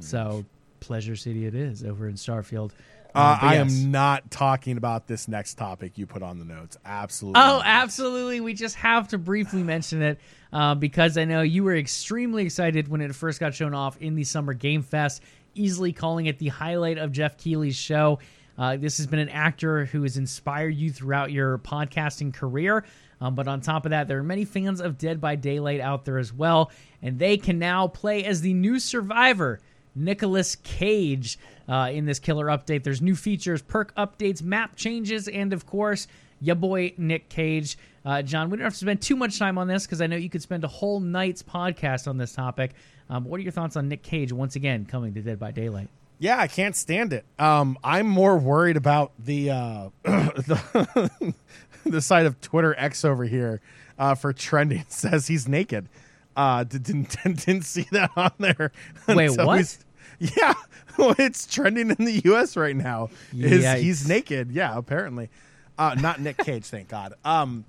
[0.00, 0.44] So
[0.80, 2.72] Pleasure City it is over in Starfield.
[3.14, 3.82] Uh, I yes.
[3.82, 6.76] am not talking about this next topic you put on the notes.
[6.84, 7.40] Absolutely.
[7.42, 8.40] Oh, absolutely.
[8.40, 10.20] We just have to briefly mention it
[10.52, 14.14] uh, because I know you were extremely excited when it first got shown off in
[14.14, 15.22] the Summer Game Fest,
[15.54, 18.20] easily calling it the highlight of Geoff Keighley's show.
[18.56, 22.84] Uh, this has been an actor who has inspired you throughout your podcasting career.
[23.20, 26.04] Um, but on top of that, there are many fans of Dead by Daylight out
[26.04, 26.70] there as well,
[27.02, 29.60] and they can now play as the new survivor
[29.94, 32.82] Nicolas Cage uh, in this killer update.
[32.82, 36.06] There's new features, perk updates, map changes, and of course,
[36.40, 37.76] your boy Nic Cage.
[38.04, 40.16] Uh, Jon, we don't have to spend too much time on this because I know
[40.16, 42.72] you could spend a whole night's podcast on this topic.
[43.10, 45.88] Um, what are your thoughts on Nic Cage once again coming to Dead by Daylight?
[46.18, 47.24] Yeah, I can't stand it.
[47.38, 51.34] Um, I'm more worried about the uh, the,
[51.86, 53.60] the side of Twitter X over here
[53.98, 55.88] uh, for trending says he's naked.
[56.36, 58.72] Uh, didn't didn't see that on there.
[59.08, 59.78] Wait, what?
[60.18, 60.52] Yeah,
[60.98, 62.56] it's trending in the U.S.
[62.56, 63.08] right now.
[63.32, 64.50] Is he's naked?
[64.50, 65.30] Yeah, apparently.
[65.78, 67.14] Uh, not Nic Cage, thank God.
[67.24, 67.64] Um,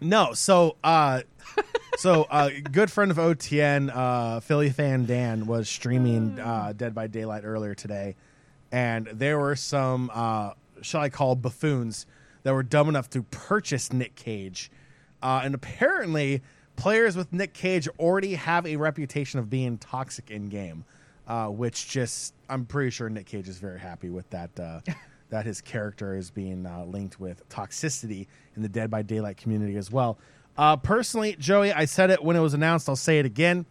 [0.00, 1.22] no, so uh,
[1.96, 7.06] so uh, good friend of OTN, uh, Philly fan Dan was streaming uh, Dead by
[7.06, 8.16] Daylight earlier today,
[8.72, 12.06] and there were some uh, shall I call buffoons
[12.46, 14.70] that were dumb enough to purchase Nic Cage,
[15.20, 16.42] uh, and apparently
[16.76, 20.84] players with Nic Cage already have a reputation of being toxic in game,
[21.26, 24.60] uh, which just I'm pretty sure Nic Cage is very happy with that.
[24.60, 24.80] Uh,
[25.30, 29.74] that his character is being uh, linked with toxicity in the Dead by Daylight community
[29.74, 30.16] as well.
[30.56, 32.88] Uh, personally, Joey, I said it when it was announced.
[32.88, 33.66] I'll say it again.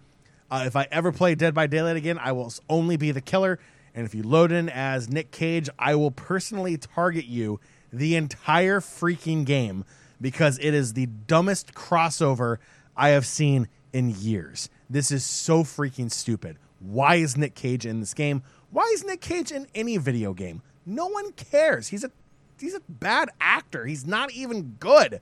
[0.51, 3.57] Uh, if I ever play Dead by Daylight again, I will only be the killer.
[3.93, 7.61] And if you load in as Nic Cage, I will personally target you
[7.95, 9.85] the entire freaking game
[10.19, 12.57] because it is the dumbest crossover
[12.95, 14.69] I have seen in years.
[14.89, 16.57] This is so freaking stupid.
[16.79, 18.43] Why is Nic Cage in this game?
[18.69, 20.61] Why is Nic Cage in any video game?
[20.85, 21.87] No one cares.
[21.87, 22.11] He's a
[22.59, 23.85] he's a bad actor.
[23.85, 25.21] He's not even good.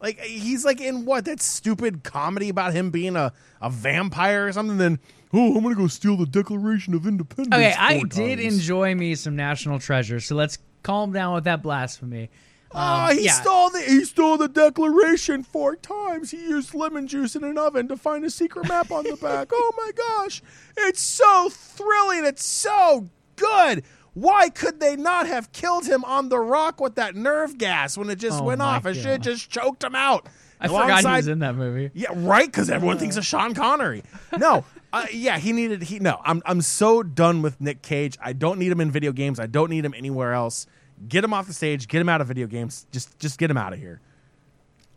[0.00, 4.52] Like he's like in what that stupid comedy about him being a, a vampire or
[4.52, 4.78] something.
[4.78, 4.98] Then
[5.32, 7.54] oh, I'm gonna go steal the Declaration of Independence.
[7.54, 10.20] Okay, I did enjoy me some National Treasure.
[10.20, 12.30] So let's calm down with that blasphemy.
[12.74, 13.32] Ah, um, he yeah.
[13.32, 16.30] stole the he stole the Declaration four times.
[16.30, 19.50] He used lemon juice in an oven to find a secret map on the back.
[19.52, 20.42] oh my gosh,
[20.76, 22.24] it's so thrilling!
[22.24, 23.84] It's so good.
[24.14, 28.10] Why could they not have killed him on the rock with that nerve gas when
[28.10, 28.84] it just oh went off?
[28.86, 30.28] It should have just choked him out.
[30.60, 31.90] I Alongside, forgot he was in that movie.
[31.94, 32.46] Yeah, right.
[32.46, 34.02] Because everyone thinks of Sean Connery.
[34.38, 35.82] No, uh, yeah, he needed.
[35.82, 36.20] He no.
[36.24, 38.18] I'm I'm so done with Nic Cage.
[38.20, 39.40] I don't need him in video games.
[39.40, 40.66] I don't need him anywhere else.
[41.08, 41.88] Get him off the stage.
[41.88, 42.86] Get him out of video games.
[42.92, 44.00] Just just get him out of here.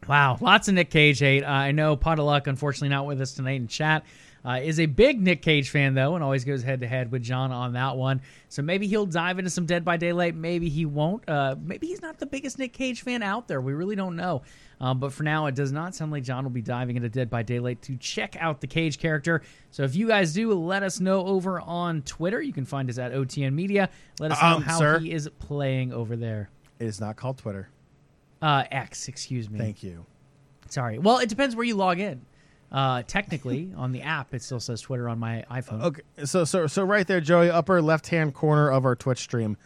[0.07, 1.43] Wow, lots of Nic Cage hate.
[1.43, 4.03] Uh, I know Pot of Luck, unfortunately, not with us tonight in chat.
[4.45, 7.23] Uh, is a big Nic Cage fan though, and always goes head to head with
[7.23, 8.21] Jon on that one.
[8.49, 10.35] So maybe he'll dive into some Dead by Daylight.
[10.35, 11.27] Maybe he won't.
[11.27, 13.59] Uh, maybe he's not the biggest Nic Cage fan out there.
[13.59, 14.43] We really don't know.
[14.79, 17.27] Um, but for now, it does not sound like Jon will be diving into Dead
[17.29, 19.41] by Daylight to check out the Cage character.
[19.71, 22.39] So if you guys do, let us know over on Twitter.
[22.41, 23.89] You can find us at OTN Media.
[24.19, 24.99] Let us know Um, how sir?
[24.99, 26.49] he is playing over there.
[26.77, 27.69] It is not called Twitter.
[28.41, 29.57] Uh, X, excuse me.
[29.57, 30.05] Thank you.
[30.69, 30.99] Sorry.
[30.99, 32.21] Well, it depends where you log in.
[32.71, 35.81] Uh, technically, on the app, it still says Twitter on my iPhone.
[35.81, 39.57] Okay, so so so right there, Joey, upper left hand corner of our Twitch stream.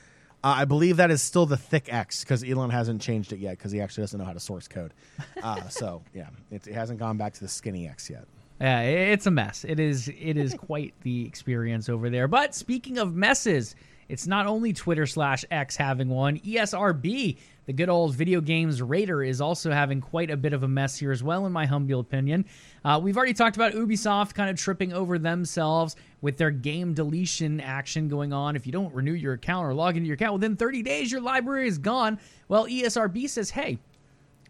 [0.41, 3.58] Uh, I believe that is still the thick X because Elon hasn't changed it yet
[3.58, 4.93] because he actually doesn't know how to source code.
[5.41, 8.26] Uh, so yeah, it, it hasn't gone back to the skinny X yet.
[8.60, 9.64] Yeah, it's a mess.
[9.64, 12.28] It is it is quite the experience over there.
[12.28, 13.74] But speaking of messes,
[14.10, 16.39] it's not only Twitter slash X having one.
[16.39, 17.38] ESRB,
[17.68, 20.97] the good old video games raider, is also having quite a bit of a mess
[20.97, 22.45] here as well, in my humble opinion.
[22.84, 27.59] Uh, we've already talked about Ubisoft kind of tripping over themselves with their game deletion
[27.59, 28.55] action going on.
[28.55, 31.21] If you don't renew your account or log into your account within 30 days, your
[31.21, 32.19] library is gone.
[32.47, 33.80] Well, ESRB says, hey,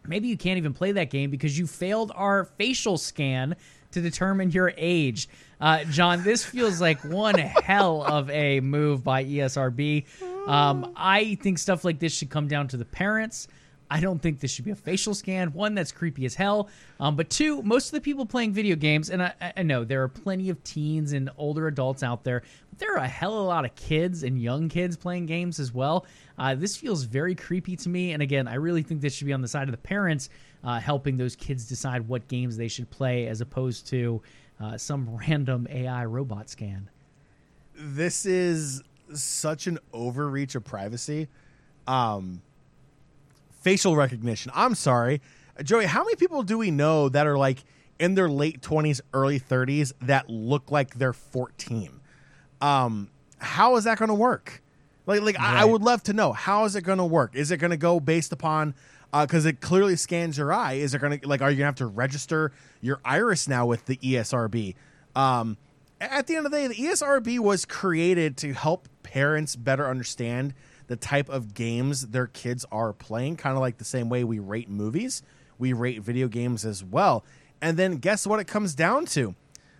[0.06, 3.56] maybe you can't even play that game because you failed our facial scan
[3.92, 5.28] to determine your age.
[5.60, 10.04] Uh, Jon, this feels like one hell of a move by ESRB.
[10.48, 13.48] Um, I think stuff like this should come down to the parents.
[13.90, 15.52] I don't think this should be a facial scan.
[15.52, 16.68] One, that's creepy as hell.
[17.00, 20.02] Um, but two, most of the people playing video games, and I, I know there
[20.04, 23.40] are plenty of teens and older adults out there, but there are a hell of
[23.40, 26.06] a lot of kids and young kids playing games as well.
[26.38, 28.12] Uh, this feels very creepy to me.
[28.12, 30.30] And again, I really think this should be on the side of the parents,
[30.62, 34.22] uh, helping those kids decide what games they should play as opposed to
[34.60, 36.88] uh, some random AI robot scan.
[37.74, 38.84] This is
[39.14, 41.26] such an overreach of privacy.
[41.88, 42.42] Um,
[43.60, 44.50] facial recognition.
[44.54, 45.20] I'm sorry,
[45.62, 45.86] Joey.
[45.86, 47.64] How many people do we know that are like
[47.98, 52.00] in their late 20s, early 30s that look like they're 14?
[52.60, 54.62] Um, how is that going to work?
[55.06, 57.34] Like, like I, I would love to know how is it going to work?
[57.34, 58.74] Is it going to go based upon
[59.12, 60.74] because it clearly scans your eye?
[60.74, 63.66] Is it going to like are you going to have to register your iris now
[63.66, 64.74] with the ESRB?
[65.16, 65.56] Um,
[66.00, 70.54] at the end of the day, the ESRB was created to help parents better understand
[70.90, 74.40] the type of games their kids are playing, kind of like the same way we
[74.40, 75.22] rate movies,
[75.56, 77.24] we rate video games as well.
[77.62, 79.36] And then guess what it comes down to?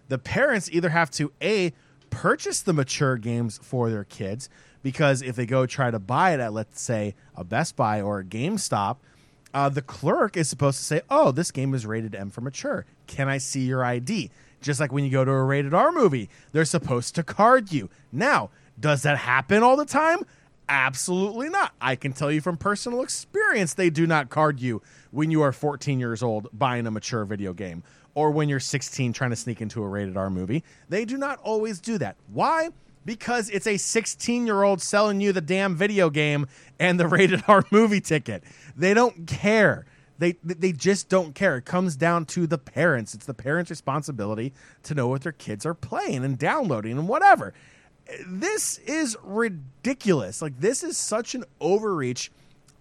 [0.07, 1.73] The parents either have to A,
[2.11, 4.49] purchase the mature games for their kids,
[4.85, 8.21] because if they go try to buy it at, let's say, a Best Buy or
[8.21, 8.99] a GameStop,
[9.53, 12.87] uh, the clerk is supposed to say, "Oh, this game is rated M for mature.
[13.09, 14.31] Can I see your ID?"
[14.61, 17.91] Just like when you go to a rated R movie, they're supposed to card you.
[18.13, 20.21] Now, does that happen all the time?
[20.71, 21.75] Absolutely not.
[21.81, 25.51] I can tell you from personal experience, they do not card you when you are
[25.51, 27.83] 14 years old buying a mature video game
[28.15, 30.63] or when you're 16 trying to sneak into a rated R movie.
[30.89, 32.15] They do not always do that.
[32.33, 32.69] Why?
[33.05, 36.47] Because it's a 16 year old selling you the damn video game
[36.79, 38.45] and the rated R movie ticket.
[38.77, 39.87] They don't care.
[40.21, 41.57] They, they just don't care.
[41.57, 43.13] It comes down to the parents.
[43.15, 44.53] It's the parents' responsibility
[44.85, 47.55] to know what their kids are playing and downloading and whatever.
[48.27, 50.43] This is ridiculous.
[50.43, 52.31] Like, this is such an overreach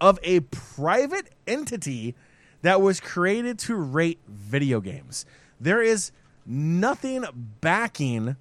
[0.01, 2.15] of a private entity
[2.61, 5.25] that was created to rate video games.
[5.59, 6.11] There is
[6.45, 7.25] nothing
[7.61, 8.35] backing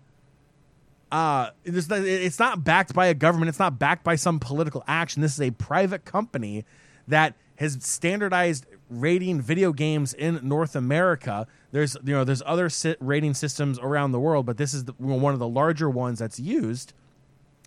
[1.10, 4.84] uh it's not, it's not backed by a government it's not backed by some political
[4.86, 6.64] action this is a private company
[7.06, 12.70] that has standardized rating video games in North America there's you know there's other
[13.00, 16.40] rating systems around the world but this is the, one of the larger ones that's
[16.40, 16.94] used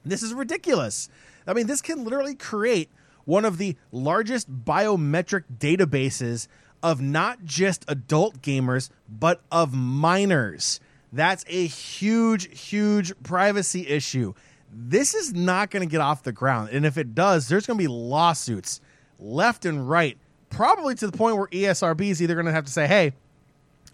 [0.04, 1.10] this is ridiculous.
[1.46, 2.90] I mean, this can literally create
[3.26, 6.48] one of the largest biometric databases
[6.82, 10.80] of not just adult gamers, but of minors.
[11.14, 14.34] That's a huge, huge privacy issue.
[14.74, 16.70] This is not going to get off the ground.
[16.72, 18.82] And if it does, there's going to be lawsuits
[19.20, 20.18] left and right,
[20.52, 23.14] probably to the point where ESRB is either going to have to say, hey,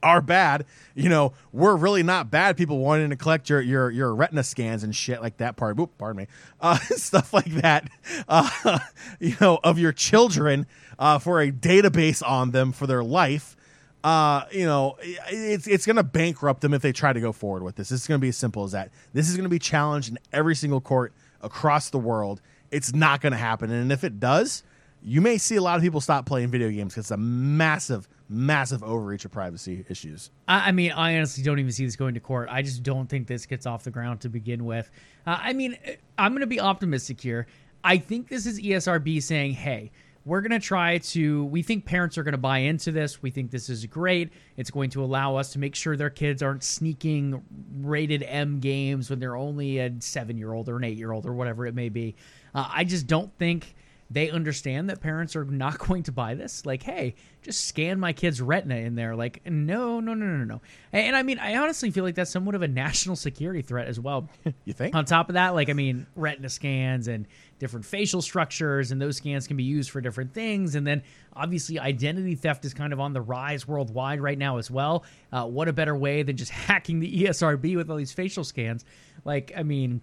[0.03, 0.65] are bad.
[0.95, 4.83] You know, we're really not bad people wanting to collect your your your retina scans
[4.83, 5.55] and shit like that.
[5.55, 6.27] Part, oop, pardon me,
[6.61, 7.89] uh, stuff like that.
[8.27, 8.79] Uh,
[9.19, 10.65] you know, of your children
[10.99, 13.55] uh, for a database on them for their life.
[14.03, 17.63] Uh, you know, it's it's going to bankrupt them if they try to go forward
[17.63, 17.89] with this.
[17.89, 18.91] This is going to be as simple as that.
[19.13, 22.41] This is going to be challenged in every single court across the world.
[22.69, 24.63] It's not going to happen, and if it does,
[25.07, 28.09] you may see a lot of people stop playing video games because it's a massive,
[28.27, 30.31] massive overreach of privacy issues.
[30.49, 32.49] I, I mean, I honestly don't even see this going to court.
[32.51, 34.91] I just don't think this gets off the ground to begin with.
[35.25, 35.77] Uh, I mean,
[36.17, 37.47] I'm going to be optimistic here.
[37.85, 39.91] I think this is ESRB saying, hey,
[40.25, 43.31] we're going to try to we think parents are going to buy into this we
[43.31, 46.65] think this is great it's going to allow us to make sure their kids aren't
[46.65, 47.41] sneaking
[47.79, 51.25] rated m games when they're only a seven year old or an eight year old
[51.25, 52.13] or whatever it may be
[52.53, 53.73] uh, i just don't think
[54.09, 56.65] they understand that parents are not going to buy this.
[56.65, 59.15] Like, hey, just scan my kid's retina in there.
[59.15, 60.61] Like, no, no, no, no, no.
[60.93, 63.87] And, and I mean, I honestly feel like that's somewhat of a national security threat
[63.87, 64.29] as well.
[64.65, 64.95] you think?
[64.95, 67.27] On top of that, like, I mean, retina scans and
[67.59, 70.75] different facial structures, and those scans can be used for different things.
[70.75, 71.03] And then
[71.33, 75.03] obviously, identity theft is kind of on the rise worldwide right now as well.
[75.31, 78.85] Uh, what a better way than just hacking the ESRB with all these facial scans?
[79.25, 80.01] Like, I mean,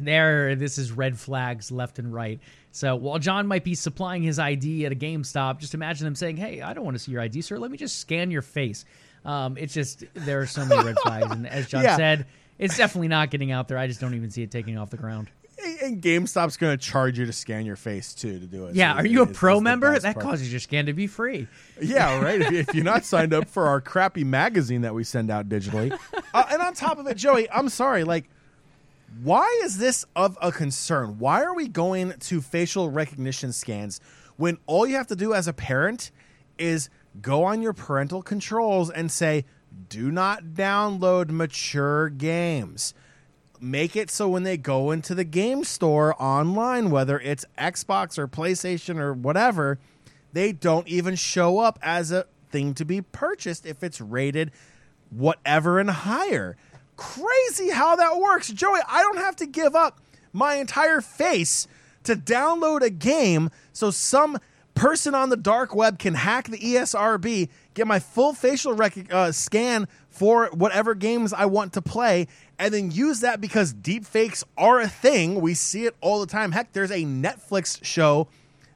[0.00, 2.40] there this is red flags left and right
[2.70, 6.36] so while jon might be supplying his id at a gamestop just imagine them saying
[6.36, 8.84] hey i don't want to see your id sir let me just scan your face
[9.24, 11.96] um, it's just there are so many red flags and as jon yeah.
[11.96, 12.26] said
[12.58, 14.96] it's definitely not getting out there i just don't even see it taking off the
[14.96, 15.28] ground
[15.82, 18.74] and GameStop's going to charge you to scan your face too to do it.
[18.74, 19.98] Yeah, so are you a pro member?
[19.98, 20.24] That part.
[20.24, 21.48] causes your scan to be free.
[21.80, 22.40] Yeah, right.
[22.40, 25.96] if, you're not signed up for our crappy magazine that we send out digitally,
[26.34, 28.28] uh, and on top of it, Joey, I'm sorry, like
[29.22, 31.18] why is this of a concern?
[31.18, 34.00] Why are we going to facial recognition scans
[34.36, 36.10] when all you have to do as a parent
[36.58, 36.90] is
[37.20, 39.44] go on your parental controls and say,
[39.88, 42.94] do not download mature games?
[43.60, 48.28] Make it so when they go into the game store online, whether it's Xbox or
[48.28, 49.78] PlayStation or whatever,
[50.32, 54.52] they don't even show up as a thing to be purchased if it's rated
[55.10, 56.56] whatever and higher
[56.98, 58.48] crazy how that works.
[58.48, 60.00] Joey, I don't have to give up
[60.34, 61.66] my entire face
[62.04, 64.38] to download a game so some
[64.74, 69.32] person on the dark web can hack the ESRB, get my full facial rec- uh,
[69.32, 72.26] scan for whatever games I want to play,
[72.58, 75.40] and then use that because deepfakes are a thing.
[75.40, 76.52] We see it all the time.
[76.52, 78.28] Heck, there's a Netflix show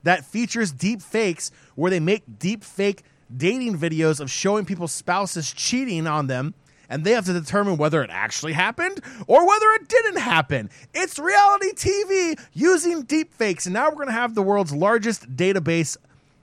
[0.04, 3.00] that features deepfakes where they make deepfake
[3.34, 6.54] dating videos of showing people's spouses cheating on them
[6.92, 10.68] and they have to determine whether it actually happened or whether it didn't happen.
[10.92, 15.96] It's reality TV using deepfakes, and now we're going to have the world's largest database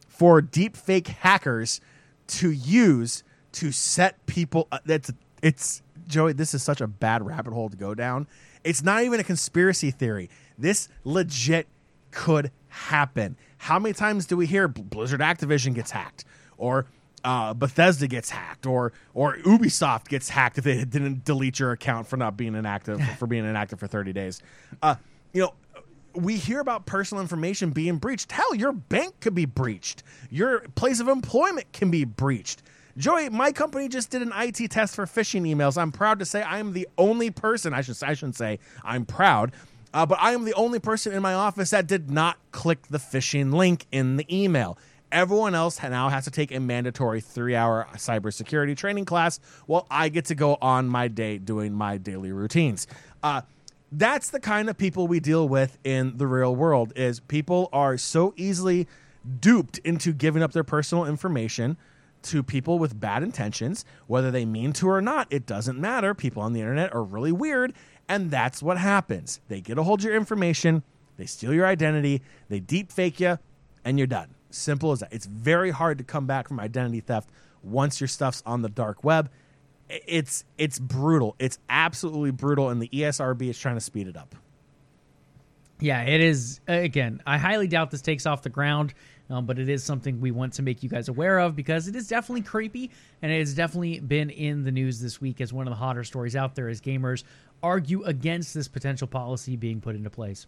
[0.08, 1.80] for deepfake hackers
[2.28, 3.24] to use
[3.54, 4.68] to set people.
[4.72, 5.12] Uh, that's
[5.44, 6.34] it's Joey.
[6.34, 8.28] This is such a bad rabbit hole to go down.
[8.64, 10.32] It's not even a conspiracy theory.
[10.58, 11.68] This legit
[12.12, 13.38] could happen.
[13.60, 16.26] How many times do we hear Blizzard Activision gets hacked
[16.58, 16.88] or
[17.24, 22.08] uh, Bethesda gets hacked or or Ubisoft gets hacked if they didn't delete your account
[22.08, 24.42] for not being inactive for being inactive for 30 days.
[24.82, 24.96] Uh,
[25.34, 25.54] you know,
[26.14, 28.32] we hear about personal information being breached.
[28.32, 30.04] Hell, your bank could be breached.
[30.30, 32.64] Your place of employment can be breached.
[32.98, 35.78] Joey, my company just did an IT test for phishing emails.
[35.78, 37.74] I'm proud to say I am the only person.
[37.74, 39.54] I should I shouldn't say I'm proud,
[39.94, 42.98] uh, but I am the only person in my office that did not click the
[42.98, 44.78] phishing link in the email.
[45.12, 50.10] Everyone else now has to take a mandatory three hour cybersecurity training class while I
[50.10, 52.88] get to go on my day doing my daily routines.
[53.24, 53.42] Uh,
[53.92, 57.98] that's the kind of people we deal with in the real world is people are
[57.98, 58.88] so easily
[59.40, 61.76] duped into giving up their personal information
[62.22, 63.86] to people with bad intentions.
[64.06, 66.14] Whether they mean to or not it doesn't matter.
[66.14, 67.74] People on the internet are really weird
[68.08, 69.40] and that's what happens.
[69.48, 70.84] They get a hold of your information
[71.20, 73.38] they steal your identity they deep fake you
[73.86, 75.14] and you're done Simple as that.
[75.14, 77.30] It's very hard to come back from identity theft
[77.64, 79.30] once your stuff's on the dark web.
[79.90, 81.36] It's it's brutal.
[81.40, 84.36] It's absolutely brutal, and the ESRB is trying to speed it up.
[85.80, 86.60] Yeah, it is.
[86.68, 88.94] Again, I highly doubt this takes off the ground,
[89.30, 91.96] um, but it is something we want to make you guys aware of because it
[91.96, 92.92] is definitely creepy,
[93.22, 96.04] and it has definitely been in the news this week as one of the hotter
[96.04, 97.24] stories out there as gamers
[97.64, 100.48] argue against this potential policy being put into place.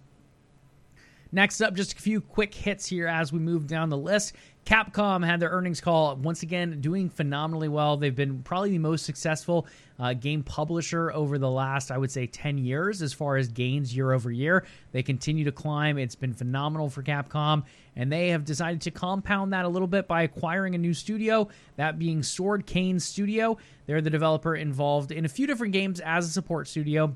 [1.34, 4.34] Next up, just a few quick hits here as we move down the list.
[4.66, 7.96] Capcom had their earnings call once again, doing phenomenally well.
[7.98, 9.66] They've been probably the most successful
[9.98, 13.96] uh, game publisher over the last, I would say, 10 years as far as gains
[13.96, 14.66] year over year.
[14.92, 15.98] They continue to climb.
[15.98, 17.64] It's been phenomenal for Capcom,
[17.96, 21.48] and they have decided to compound that a little bit by acquiring a new studio,
[21.78, 23.58] that being Sword Cane Studio.
[23.88, 27.16] They're the developer involved in a few different games as a support studio.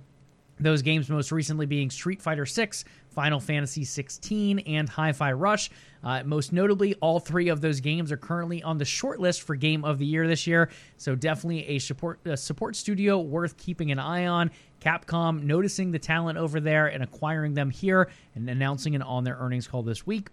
[0.59, 2.85] Those games most recently being Street Fighter 6,
[3.15, 5.71] Final Fantasy 16, and Hi Fi Rush.
[6.03, 9.55] Uh, most notably, all three of those games are currently on the short list for
[9.55, 10.69] Game of the Year this year.
[10.97, 14.51] So, definitely a support, a support studio worth keeping an eye on.
[14.81, 19.37] Capcom noticing the talent over there and acquiring them here and announcing it on their
[19.37, 20.29] earnings call this week.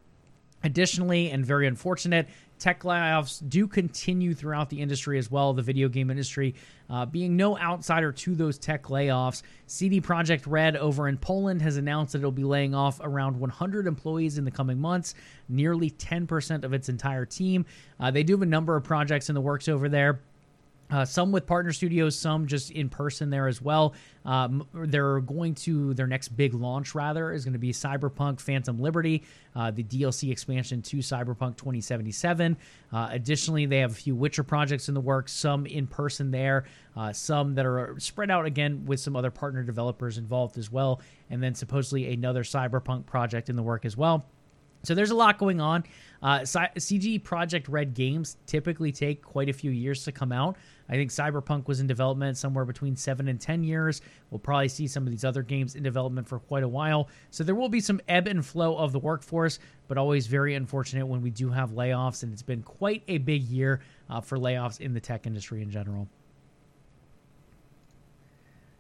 [0.65, 5.89] Additionally, and very unfortunate, tech layoffs do continue throughout the industry as well, the video
[5.89, 6.55] game industry.
[6.89, 11.77] Uh, being no outsider to those tech layoffs, CD Projekt Red over in Poland has
[11.77, 15.17] announced that it'll be laying off around 100 employees in the coming months,
[15.49, 17.67] nearly 10% of its entire team.
[17.99, 20.21] Uh, they do have a number of projects in the works over there.
[20.93, 23.95] Uh, some with partner studios, some just in person there as well.
[24.27, 28.79] Um, they're going to their next big launch rather is going to be Cyberpunk Phantom
[28.79, 29.23] Liberty,
[29.57, 32.59] uh, the DLC expansion to Cyberpunk 2077.
[32.93, 36.67] Uh, additionally, they have a few Witcher projects in the works, some in person there,
[36.95, 41.01] uh, some that are spread out again with some other partner developers involved as well,
[41.31, 44.27] and then supposedly another Cyberpunk project in the work as well.
[44.85, 45.85] So there's a lot going on.
[46.23, 50.57] Uh, CD Projekt Red games typically take quite a few years to come out.
[50.93, 54.03] I think Cyberpunk was in development somewhere between seven and 10 years.
[54.31, 57.09] We'll probably see some of these other games in development for quite a while.
[57.31, 61.07] So there will be some ebb and flow of the workforce, but always very unfortunate
[61.07, 62.25] when we do have layoffs.
[62.25, 63.81] And it's been quite a big year
[64.11, 66.09] uh, for layoffs in the tech industry in general.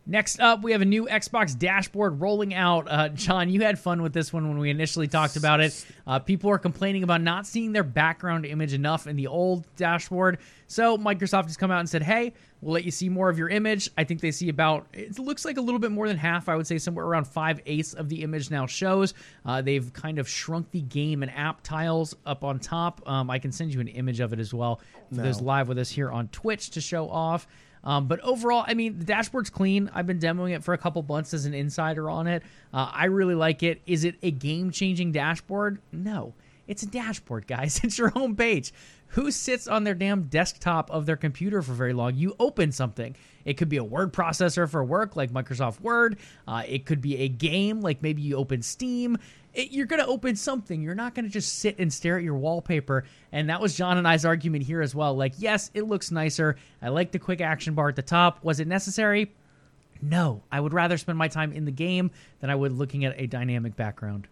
[0.04, 2.90] Next up, we have a new Xbox dashboard rolling out.
[2.90, 5.86] Uh, Jon, you had fun with this one when we initially talked about it.
[6.08, 10.38] Uh, people are complaining about not seeing their background image enough in the old dashboard.
[10.66, 13.48] So Microsoft has come out and said, hey, we'll let you see more of your
[13.48, 13.90] image.
[13.96, 16.48] I think they see about, it looks like a little bit more than half.
[16.48, 19.14] I would say somewhere around five eighths of the image now shows.
[19.46, 23.08] Uh, they've kind of shrunk the game and app tiles up on top.
[23.08, 24.80] Um, I can send you an image of it as well
[25.10, 25.22] for no.
[25.22, 27.46] those live with us here on Twitch to show off.
[27.84, 29.90] Um, but overall, I mean, the dashboard's clean.
[29.92, 32.42] I've been demoing it for a couple months as an insider on it.
[32.72, 33.82] Uh, I really like it.
[33.86, 35.80] Is it a game changing dashboard?
[35.90, 36.34] No.
[36.68, 37.80] It's a dashboard, guys.
[37.84, 38.72] It's your home page.
[39.08, 42.14] Who sits on their damn desktop of their computer for very long?
[42.14, 43.14] You open something.
[43.44, 46.16] It could be a word processor for work, like Microsoft Word.
[46.48, 49.18] Uh, it could be a game, like maybe you open Steam
[49.54, 50.82] it, you're going to open something.
[50.82, 53.04] You're not going to just sit and stare at your wallpaper.
[53.32, 55.14] And that was Jon and I's argument here as well.
[55.14, 56.56] Like, yes, it looks nicer.
[56.80, 58.42] I like the quick action bar at the top.
[58.42, 59.32] Was it necessary?
[60.00, 60.42] No.
[60.50, 63.26] I would rather spend my time in the game than I would looking at a
[63.26, 64.26] dynamic background.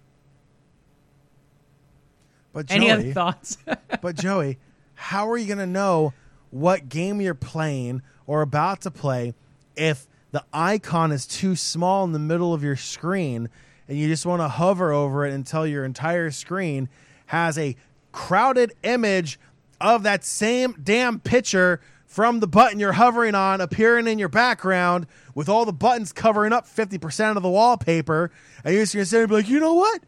[2.53, 3.59] But Joey, any other thoughts?
[4.01, 4.59] but Joey,
[4.95, 6.15] how are you going to know
[6.51, 9.35] what game you're playing or about to play
[9.77, 13.49] if the icon is too small in the middle of your screen?
[13.91, 16.89] And you just want to hover over it until your entire screen
[17.27, 17.75] has a
[18.13, 19.39] crowded image
[19.81, 25.09] of that same damn picture from the button you're hovering on appearing in your background
[25.35, 28.31] with all the buttons covering up 50% of the wallpaper.
[28.63, 30.05] And you're just going to sit there and be like, you know what?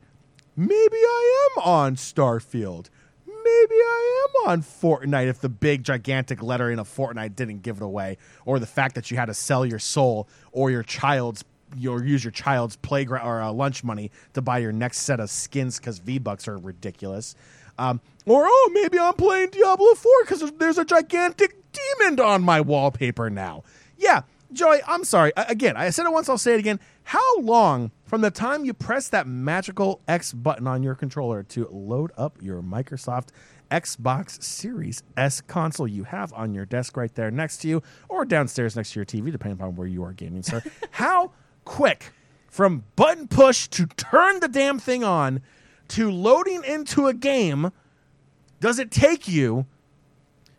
[0.57, 2.89] Maybe I am on Starfield.
[3.27, 7.83] Maybe I am on Fortnite if the big gigantic lettering of Fortnite didn't give it
[7.83, 11.43] away, or the fact that you had to sell your soul or your child's
[11.77, 15.31] you'll use your child's playground or uh, lunch money to buy your next set of
[15.31, 17.35] skins because V Bucks are ridiculous.
[17.79, 22.61] Um, or oh, maybe I'm playing Diablo 4 because there's a gigantic demon on my
[22.61, 23.65] wallpaper now.
[23.97, 25.33] Yeah, Joey, I'm sorry.
[25.37, 26.79] Again, I said it once, I'll say it again.
[27.05, 31.69] How long from the time you press that magical X button on your controller to
[31.73, 33.29] load up your Microsoft
[33.71, 38.27] Xbox Series S console you have on your desk right there next to you or
[38.27, 40.63] downstairs next to your TV, depending upon where you are gaming, sir?
[40.91, 41.33] How
[41.65, 42.13] quick
[42.49, 45.41] from button push to turn the damn thing on
[45.89, 47.73] to loading into a game
[48.61, 49.67] does it take you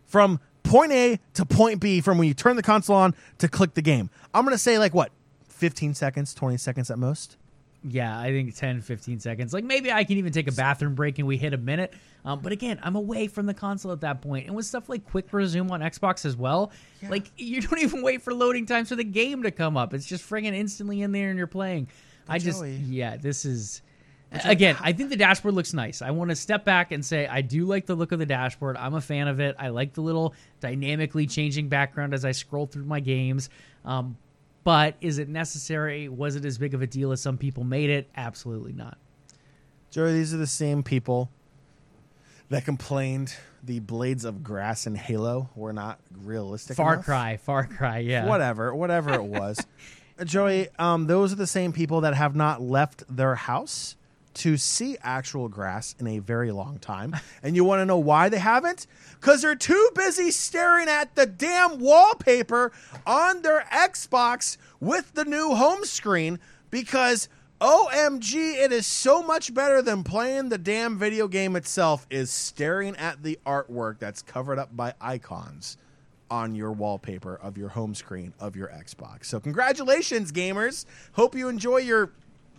[0.06, 3.76] from point A to point B from when you turn the console on to click
[3.76, 4.10] the game?
[4.34, 5.12] I'm going to say like what?
[5.50, 7.38] 15 seconds, 20 seconds at most.
[7.86, 9.54] Yeah, I think 10, 15 seconds.
[9.54, 11.94] Like maybe I can even take a bathroom break and we hit a minute.
[12.24, 14.48] Um, but again, I'm away from the console at that point.
[14.48, 16.72] And with stuff like quick resume on Xbox as well,
[17.02, 17.10] yeah.
[17.10, 19.94] like you don't even wait for loading times for the game to come up.
[19.94, 21.90] It's just friggin' instantly in there and you're playing.
[22.26, 22.76] But I just, Joey.
[22.88, 23.82] yeah, this is.
[24.46, 26.02] Again, I think the dashboard looks nice.
[26.02, 28.78] I want to step back and say I do like the look of the dashboard.
[28.78, 29.56] I'm a fan of it.
[29.60, 33.52] I like the little dynamically changing background as I scroll through my games.
[33.86, 34.18] Um,
[34.64, 36.08] but is it necessary?
[36.10, 38.10] Was it as big of a deal as some people made it?
[38.16, 38.98] Absolutely not.
[39.92, 41.30] Joey, these are the same people
[42.50, 46.78] that complained the blades of grass in Halo were not realistic.
[46.78, 47.06] Far enough.
[47.06, 48.26] Cry, Far Cry, yeah.
[48.26, 49.64] Whatever, whatever it was.
[50.24, 53.96] Joey, um, those are the same people that have not left their house
[54.36, 57.16] to see actual grass in a very long time.
[57.44, 58.88] And you want to know why they haven't?
[59.20, 62.72] Because they're too busy staring at the damn wallpaper
[63.06, 67.28] on their Xbox with the new home screen because
[67.60, 72.96] OMG, it is so much better than playing the damn video game itself, is staring
[72.98, 75.78] at the artwork that's covered up by icons
[76.30, 79.26] on your wallpaper of your home screen of your Xbox.
[79.26, 80.86] So, congratulations, gamers.
[81.14, 82.12] Hope you enjoy your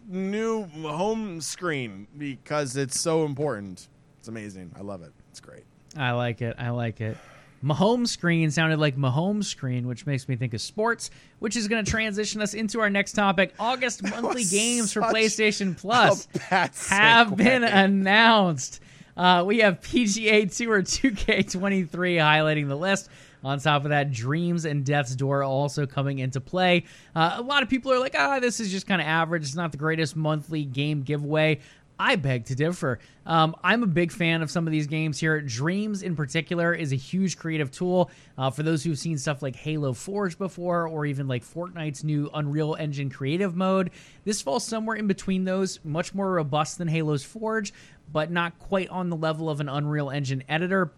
[0.09, 3.89] new home screen because it's so important.
[4.19, 4.73] It's amazing.
[4.77, 5.13] I love it.
[5.31, 5.65] It's great.
[5.97, 6.57] I like it.
[6.59, 7.17] I like it.
[7.65, 11.83] Mahomes screen sounded like Mahomes screen, which makes me think of sports, which is going
[11.83, 13.55] to transition us into our next topic.
[13.59, 16.29] August monthly games for PlayStation Plus
[16.91, 18.81] have been announced.
[19.17, 23.09] Uh, we have PGA Tour 2K23 highlighting the list.
[23.45, 26.84] On top of that, Dreams and Death's Door also coming into play.
[27.14, 29.42] Uh, a lot of people are like, ah, this is just kind of average.
[29.42, 31.61] It's not the greatest monthly game giveaway.
[31.99, 32.99] I beg to differ.
[33.24, 35.40] Um, I'm a big fan of some of these games here.
[35.40, 38.11] Dreams, in particular, is a huge creative tool.
[38.36, 42.30] Uh, for those who've seen stuff like Halo Forge before, or even like Fortnite's new
[42.34, 43.90] Unreal Engine creative mode,
[44.24, 45.78] this falls somewhere in between those.
[45.84, 47.72] Much more robust than Halo's Forge,
[48.12, 50.90] but not quite on the level of an Unreal Engine editor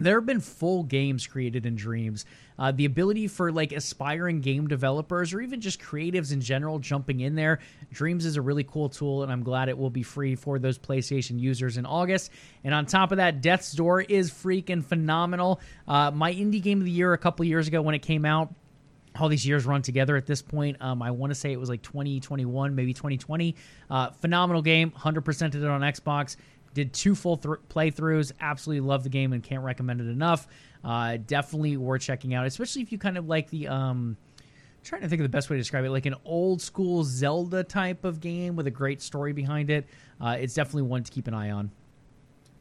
[0.00, 2.24] there have been full games created in dreams
[2.58, 7.20] uh, the ability for like aspiring game developers or even just creatives in general jumping
[7.20, 7.58] in there
[7.92, 10.78] dreams is a really cool tool and i'm glad it will be free for those
[10.78, 12.30] playstation users in august
[12.64, 16.84] and on top of that death's door is freaking phenomenal uh, my indie game of
[16.84, 18.52] the year a couple years ago when it came out
[19.18, 20.76] all these years run together at this point.
[20.80, 23.56] Um, I want to say it was like 2021, maybe 2020.
[23.90, 26.36] Uh, phenomenal game, 100%ed it on Xbox.
[26.74, 28.32] Did two full th- playthroughs.
[28.40, 30.46] Absolutely love the game and can't recommend it enough.
[30.84, 33.68] Uh, definitely worth checking out, especially if you kind of like the.
[33.68, 34.16] Um,
[34.82, 37.62] trying to think of the best way to describe it, like an old school Zelda
[37.64, 39.86] type of game with a great story behind it.
[40.20, 41.70] Uh, it's definitely one to keep an eye on.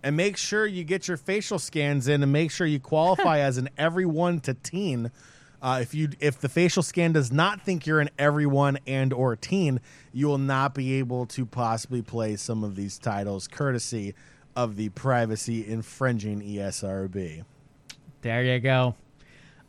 [0.04, 3.58] And make sure you get your facial scans in, and make sure you qualify as
[3.58, 5.12] an everyone to teen
[5.62, 9.36] uh, if you if the facial scan does not think you're an everyone and or
[9.36, 9.80] teen,
[10.14, 14.16] you will not be able to possibly play some of these titles, courtesy
[14.56, 17.44] of the privacy infringing ESRB.
[18.22, 18.96] There you go.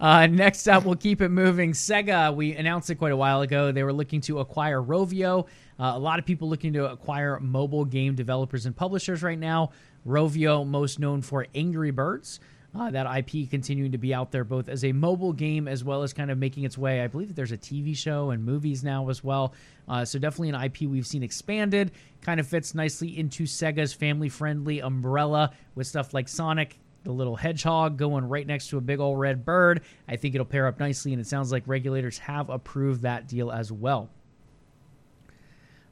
[0.00, 1.72] Uh, next up, we'll keep it moving.
[1.72, 3.70] Sega, we announced it quite a while ago.
[3.70, 5.46] They were looking to acquire Rovio.
[5.78, 9.72] Uh, a lot of people looking to acquire mobile game developers and publishers right now.
[10.06, 12.40] Rovio, most known for Angry Birds.
[12.72, 16.04] Uh, that IP continuing to be out there both as a mobile game as well
[16.04, 17.00] as kind of making its way.
[17.00, 19.54] I believe that there's a TV show and movies now as well.
[19.88, 21.90] Uh, so definitely an IP we've seen expanded.
[22.22, 27.96] Kind of fits nicely into Sega's family-friendly umbrella with stuff like Sonic, the little hedgehog
[27.96, 29.80] going right next to a big old red bird.
[30.06, 33.50] I think it'll pair up nicely, and it sounds like regulators have approved that deal
[33.50, 34.10] as well.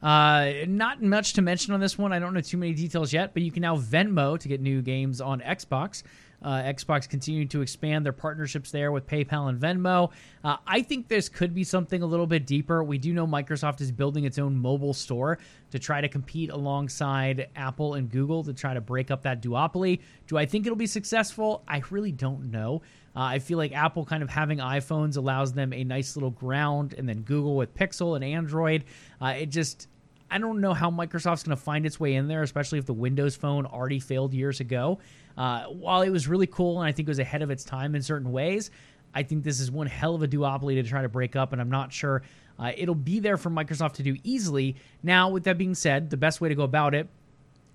[0.01, 2.13] Uh, not much to mention on this one.
[2.13, 4.81] I don't know too many details yet, but you can now Venmo to get new
[4.81, 6.05] games on Xbox.
[6.43, 10.13] Uh, Xbox continuing to expand their partnerships there with PayPal and Venmo.
[10.45, 12.85] Uh, I think this could be something a little bit deeper.
[12.85, 15.39] We do know Microsoft is building its own mobile store
[15.73, 20.01] to try to compete alongside Apple and Google to try to break up that duopoly.
[20.29, 21.65] Do I think it'll be successful?
[21.67, 22.83] I really don't know.
[23.17, 26.95] Uh, I feel like Apple kind of having iPhones allows them a nice little ground,
[26.97, 28.85] and then Google with Pixel and Android.
[29.21, 29.89] Uh, it just
[30.31, 32.95] I don't know how Microsoft's going to find its way in there, especially if the
[32.95, 34.99] Windows Phone already failed years ago.
[35.37, 37.95] Uh, while it was really cool and I think it was ahead of its time
[37.95, 38.71] in certain ways,
[39.15, 41.61] I think this is one hell of a duopoly to try to break up, and
[41.61, 42.23] I'm not sure
[42.59, 44.77] uh, it'll be there for Microsoft to do easily.
[45.03, 47.09] Now, with that being said, the best way to go about it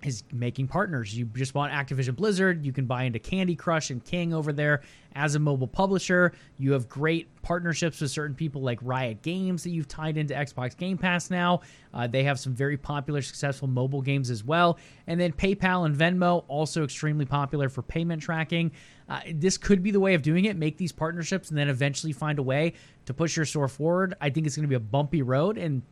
[0.04, 1.16] is making partners.
[1.16, 2.64] You just bought Activision Blizzard.
[2.64, 4.82] You can buy into Candy Crush and King over there
[5.14, 6.32] as a mobile publisher.
[6.58, 10.76] You have great partnerships with certain people like Riot Games that you've tied into Xbox
[10.76, 11.60] Game Pass now.
[11.92, 14.78] Uh, they have some very popular, successful mobile games as well.
[15.06, 18.72] And then PayPal and Venmo, also extremely popular for payment tracking.
[19.08, 20.56] Uh, this could be the way of doing it.
[20.56, 22.72] Make these partnerships and then eventually find a way
[23.06, 24.14] to push your store forward.
[24.20, 25.58] I think it's going to be a bumpy road.
[25.58, 25.82] And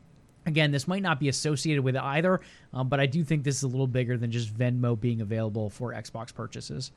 [0.45, 2.40] Again, this might not be associated with either,
[2.72, 5.70] um, but I do think this is a little bigger than just Venmo being available
[5.70, 6.90] for Xbox purchases.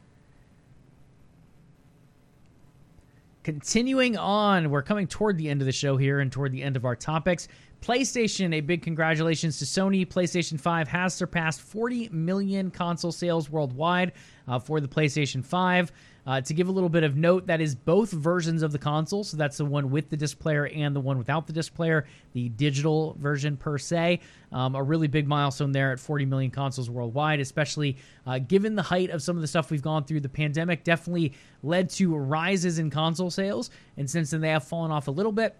[3.43, 6.75] Continuing on, we're coming toward the end of the show here and toward the end
[6.75, 7.47] of our topics.
[7.79, 10.07] PlayStation, a big congratulations to Sony.
[10.07, 14.13] PlayStation 5 has surpassed 40 million console sales worldwide
[14.47, 15.91] uh, for the PlayStation 5.
[16.25, 19.23] Uh, to give a little bit of note, that is both versions of the console.
[19.23, 22.05] So that's the one with the disc player and the one without the disc player,
[22.33, 24.21] the digital version per se.
[24.51, 28.81] Um, a really big milestone there at 40 million consoles worldwide, especially uh, given the
[28.81, 30.21] height of some of the stuff we've gone through.
[30.21, 34.91] The pandemic definitely led to rises in console sales, and since then they have fallen
[34.91, 35.55] off a little bit.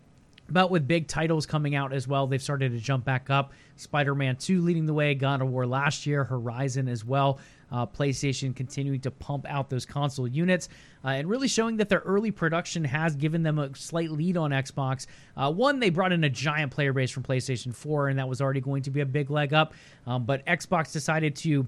[0.49, 3.53] But with big titles coming out as well, they've started to jump back up.
[3.77, 7.39] Spider Man 2 leading the way, God of War last year, Horizon as well.
[7.71, 10.69] Uh, PlayStation continuing to pump out those console units
[11.03, 14.51] uh, and really showing that their early production has given them a slight lead on
[14.51, 15.07] Xbox.
[15.35, 18.39] Uh, one, they brought in a giant player base from PlayStation 4, and that was
[18.39, 19.73] already going to be a big leg up.
[20.05, 21.67] Um, but Xbox decided to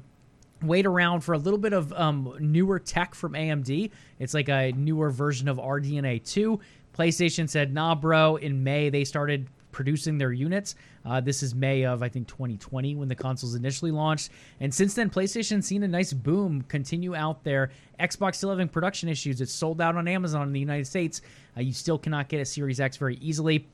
[0.61, 3.91] wait around for a little bit of um, newer tech from AMD.
[4.19, 6.59] It's like a newer version of RDNA 2.
[6.97, 8.37] PlayStation said, nah, bro.
[8.37, 10.75] In May, they started producing their units.
[11.05, 14.31] Uh, this is May of, I think, 2020 when the consoles initially launched.
[14.59, 17.71] And since then, PlayStation's seen a nice boom continue out there.
[17.99, 19.39] Xbox still having production issues.
[19.39, 21.21] It's sold out on Amazon in the United States.
[21.55, 23.67] Uh, you still cannot get a Series X very easily.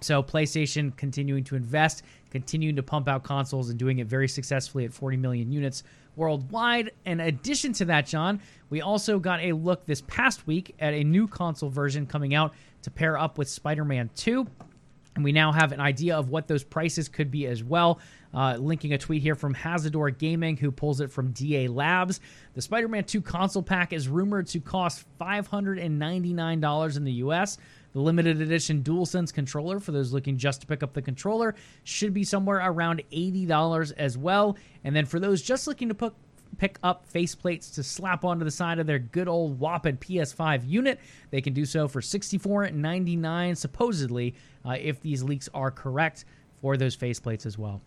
[0.00, 4.86] So PlayStation continuing to invest, continuing to pump out consoles, and doing it very successfully
[4.86, 5.82] at 40 million units
[6.16, 6.90] worldwide.
[7.04, 11.04] In addition to that, Jon, we also got a look this past week at a
[11.04, 14.46] new console version coming out to pair up with Spider-Man 2.
[15.16, 17.98] And we now have an idea of what those prices could be as well.
[18.32, 22.20] Uh, linking a tweet here from Hazador Gaming, who pulls it from Dealabs.
[22.54, 27.58] The Spider Man 2 console pack is rumored to cost $599 in the US.
[27.92, 32.14] The limited edition DualSense controller, for those looking just to pick up the controller, should
[32.14, 34.56] be somewhere around $80 as well.
[34.84, 36.14] And then for those just looking to put
[36.58, 41.00] pick up faceplates to slap onto the side of their good old whopping PS5 unit.
[41.30, 44.34] They can do so for $64.99, supposedly,
[44.64, 46.24] uh, if these leaks are correct
[46.60, 47.80] for those faceplates as well.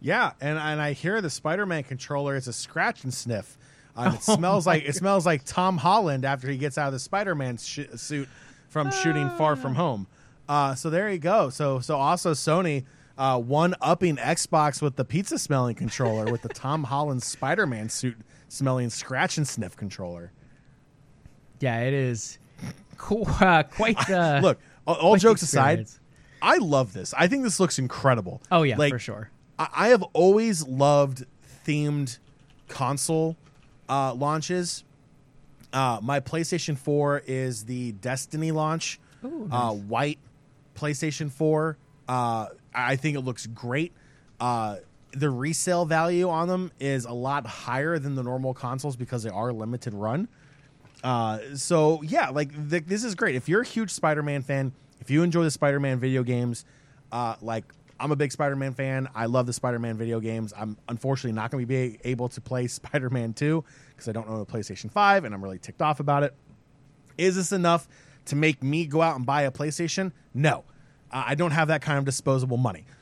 [0.00, 3.58] Yeah, and, and I hear the Spider-Man controller is a scratch and sniff.
[3.96, 4.88] Um, it oh smells like God.
[4.90, 8.28] it smells like Tom Holland after he gets out of the Spider-Man sh- suit
[8.72, 10.06] from shooting Far From Home.
[10.48, 11.50] Uh, so there you go.
[11.50, 12.84] So so also Sony
[13.18, 17.90] uh, one upping Xbox with the pizza smelling controller with the Tom Holland Spider Man
[17.90, 18.16] suit
[18.48, 20.32] smelling scratch and sniff controller.
[21.60, 22.38] Yeah, it is
[22.96, 24.40] cool, uh, quite the.
[24.42, 25.86] Look, all jokes aside,
[26.40, 27.12] I love this.
[27.16, 28.40] I think this looks incredible.
[28.50, 29.30] Oh yeah, like, for sure.
[29.58, 31.26] I, I have always loved
[31.66, 32.18] themed
[32.68, 33.36] console
[33.90, 34.82] uh, launches.
[35.72, 39.00] Uh, my PlayStation 4 is the Destiny launch.
[39.24, 40.18] Ooh, uh, white
[40.74, 41.76] PlayStation 4.
[42.08, 43.92] Uh, I think it looks great.
[44.40, 44.76] Uh,
[45.12, 49.30] the resale value on them is a lot higher than the normal consoles because they
[49.30, 50.28] are limited run.
[51.04, 53.34] Uh, so yeah, like th- this is great.
[53.34, 56.64] If you're a huge Spider-Man fan, if you enjoy the Spider-Man video games,
[57.10, 57.64] uh, like
[57.98, 59.08] I'm a big Spider-Man fan.
[59.14, 60.52] I love the Spider-Man video games.
[60.56, 63.64] I'm unfortunately not going to be able to play Spider-Man 2
[64.02, 66.34] because I don't own a PlayStation 5, and I'm really ticked off about it.
[67.16, 67.88] Is this enough
[68.26, 70.12] to make me go out and buy a PlayStation?
[70.34, 70.64] No.
[71.10, 72.84] I don't have that kind of disposable money.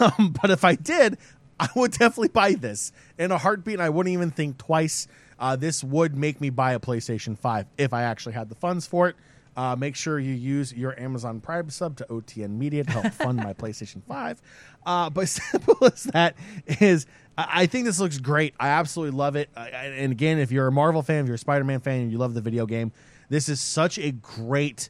[0.00, 1.18] Um, but if I did,
[1.60, 3.74] I would definitely buy this in a heartbeat.
[3.74, 5.08] And I wouldn't even think twice.
[5.38, 8.86] Uh, this would make me buy a PlayStation 5 if I actually had the funds
[8.86, 9.16] for it.
[9.58, 13.36] Uh, make sure you use your Amazon Prime sub to OTN Media to help fund
[13.36, 14.40] my PlayStation 5.
[14.86, 16.34] Uh, but simple as that
[16.80, 17.04] is,
[17.40, 18.54] I think this looks great.
[18.58, 19.48] I absolutely love it.
[19.56, 22.18] and again, if you're a Marvel fan, if you're a Spider Man fan, and you
[22.18, 22.90] love the video game,
[23.28, 24.88] this is such a great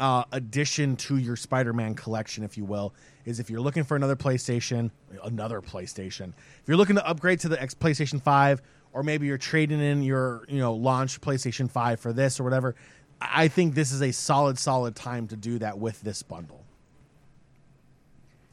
[0.00, 2.94] uh, addition to your Spider-Man collection, if you will,
[3.26, 4.90] is if you're looking for another PlayStation,
[5.24, 6.32] another PlayStation.
[6.60, 8.62] If you're looking to upgrade to the X PlayStation Five,
[8.92, 12.74] or maybe you're trading in your you know launch PlayStation Five for this or whatever,
[13.20, 16.59] I think this is a solid, solid time to do that with this bundle.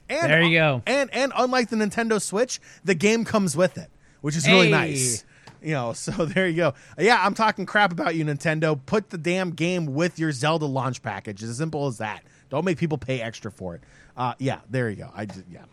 [0.09, 0.81] And, there you go.
[0.85, 3.89] And and unlike the Nintendo Switch, the game comes with it,
[4.21, 4.71] which is really hey.
[4.71, 5.25] nice
[5.61, 6.73] you know, so there you go.
[6.97, 8.79] Yeah, I'm talking crap about you, Nintendo.
[8.85, 11.41] Put the damn game with your Zelda launch package.
[11.41, 12.23] It's as simple as that.
[12.49, 13.81] Don't make people pay extra for it.
[14.15, 15.11] Uh, yeah, there you go.
[15.13, 15.65] I just, yeah.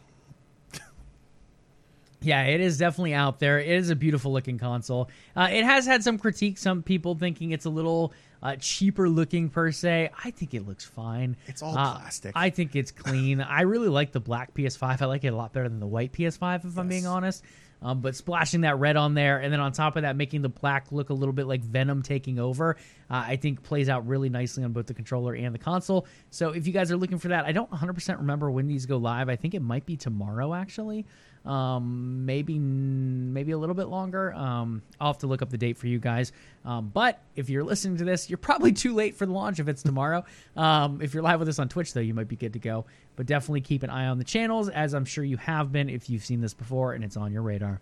[2.20, 3.60] Yeah, it is definitely out there.
[3.60, 5.10] It is a beautiful looking console.
[5.36, 6.56] Uh, it has had some critique.
[6.56, 8.14] Some people thinking it's a little
[8.44, 10.10] uh, cheaper looking per se.
[10.22, 11.36] I think it looks fine.
[11.46, 12.32] It's all uh, plastic.
[12.36, 13.40] I think it's clean.
[13.40, 15.00] I really like the black PS5.
[15.00, 16.76] I like it a lot better than the white PS5, if yes.
[16.76, 17.42] I'm being honest.
[17.82, 20.48] Um, but splashing that red on there, and then on top of that, making the
[20.48, 22.76] black look a little bit like Venom taking over,
[23.10, 26.06] uh, I think plays out really nicely on both the controller and the console.
[26.30, 28.96] So if you guys are looking for that, I don't 100% remember when these go
[28.96, 29.28] live.
[29.28, 31.04] I think it might be tomorrow, actually
[31.44, 34.32] um, maybe maybe a little bit longer.
[34.34, 36.32] Um, I'll have to look up the date for you guys.
[36.64, 39.68] Um, but if you're listening to this, you're probably too late for the launch if
[39.68, 40.24] it's tomorrow.
[40.56, 42.86] Um, if you're live with us on Twitch, though, you might be good to go.
[43.16, 46.08] But definitely keep an eye on the channels, as I'm sure you have been if
[46.08, 47.80] you've seen this before and it's on your radar.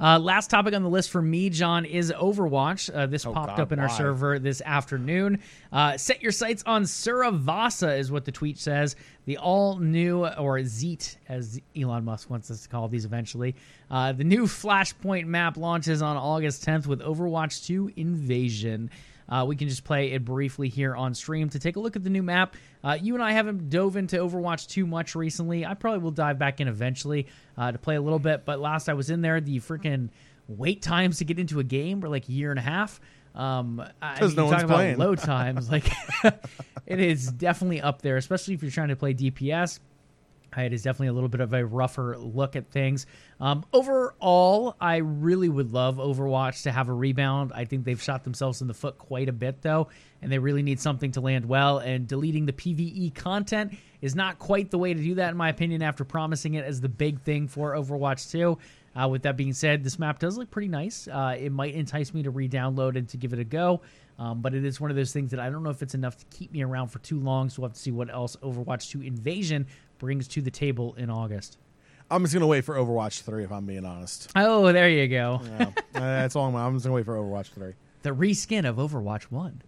[0.00, 2.94] Uh, last topic on the list for me, Jon, is Overwatch.
[2.94, 3.84] Uh, this oh, popped God, up in why?
[3.84, 5.40] our server this afternoon.
[5.72, 8.94] Uh, set your sights on Suravasa, is what the tweet says.
[9.24, 13.56] The all new, or ZEET, as Elon Musk wants us to call these eventually.
[13.90, 18.90] Uh, the new Flashpoint map launches on August 10th with Overwatch 2 Invasion.
[19.28, 22.04] Uh, we can just play it briefly here on stream to take a look at
[22.04, 22.56] the new map.
[22.82, 25.66] Uh, you and I haven't dove into Overwatch too much recently.
[25.66, 27.26] I probably will dive back in eventually
[27.56, 28.44] uh, to play a little bit.
[28.44, 30.08] But last I was in there, the freaking
[30.46, 33.00] wait times to get into a game were like a year and a half.
[33.34, 34.94] Um, Because no one's playing.
[34.94, 35.90] About load times, like
[36.86, 39.78] it is definitely up there, especially if you're trying to play DPS.
[40.56, 43.06] It is definitely a little bit of a rougher look at things.
[43.40, 47.52] Um, overall, I really would love Overwatch to have a rebound.
[47.54, 49.88] I think they've shot themselves in the foot quite a bit, though,
[50.22, 51.78] and they really need something to land well.
[51.78, 55.50] And deleting the PvE content is not quite the way to do that, in my
[55.50, 58.58] opinion, after promising it as the big thing for Overwatch 2.
[58.96, 61.06] Uh, with that being said, this map does look pretty nice.
[61.06, 63.80] Uh, it might entice me to re download and to give it a go.
[64.18, 66.16] Um, but it is one of those things that I don't know if it's enough
[66.16, 67.48] to keep me around for too long.
[67.48, 69.66] So we'll have to see what else Overwatch 2 Invasion
[69.98, 71.58] brings to the table in August.
[72.10, 74.30] I'm just gonna wait for Overwatch three if I'm being honest.
[74.34, 75.40] Oh, there you go.
[75.44, 76.54] Yeah, uh, that's all I'm.
[76.56, 77.72] I'm just gonna wait for Overwatch three.
[78.02, 79.60] The reskin of Overwatch 1.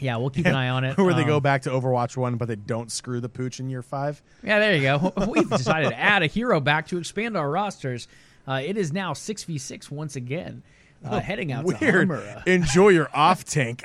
[0.00, 0.98] Yeah, we'll keep an eye on it.
[0.98, 3.70] Where they go Um, back to Overwatch one, but they don't screw the pooch in
[3.70, 4.20] year five.
[4.42, 5.12] Yeah, there you go.
[5.28, 8.08] We've decided to add a hero back to expand our rosters.
[8.46, 10.64] Uh, it is now 6v6 once again,
[11.04, 12.10] uh, heading out to Weird.
[12.46, 13.84] Enjoy your off tank.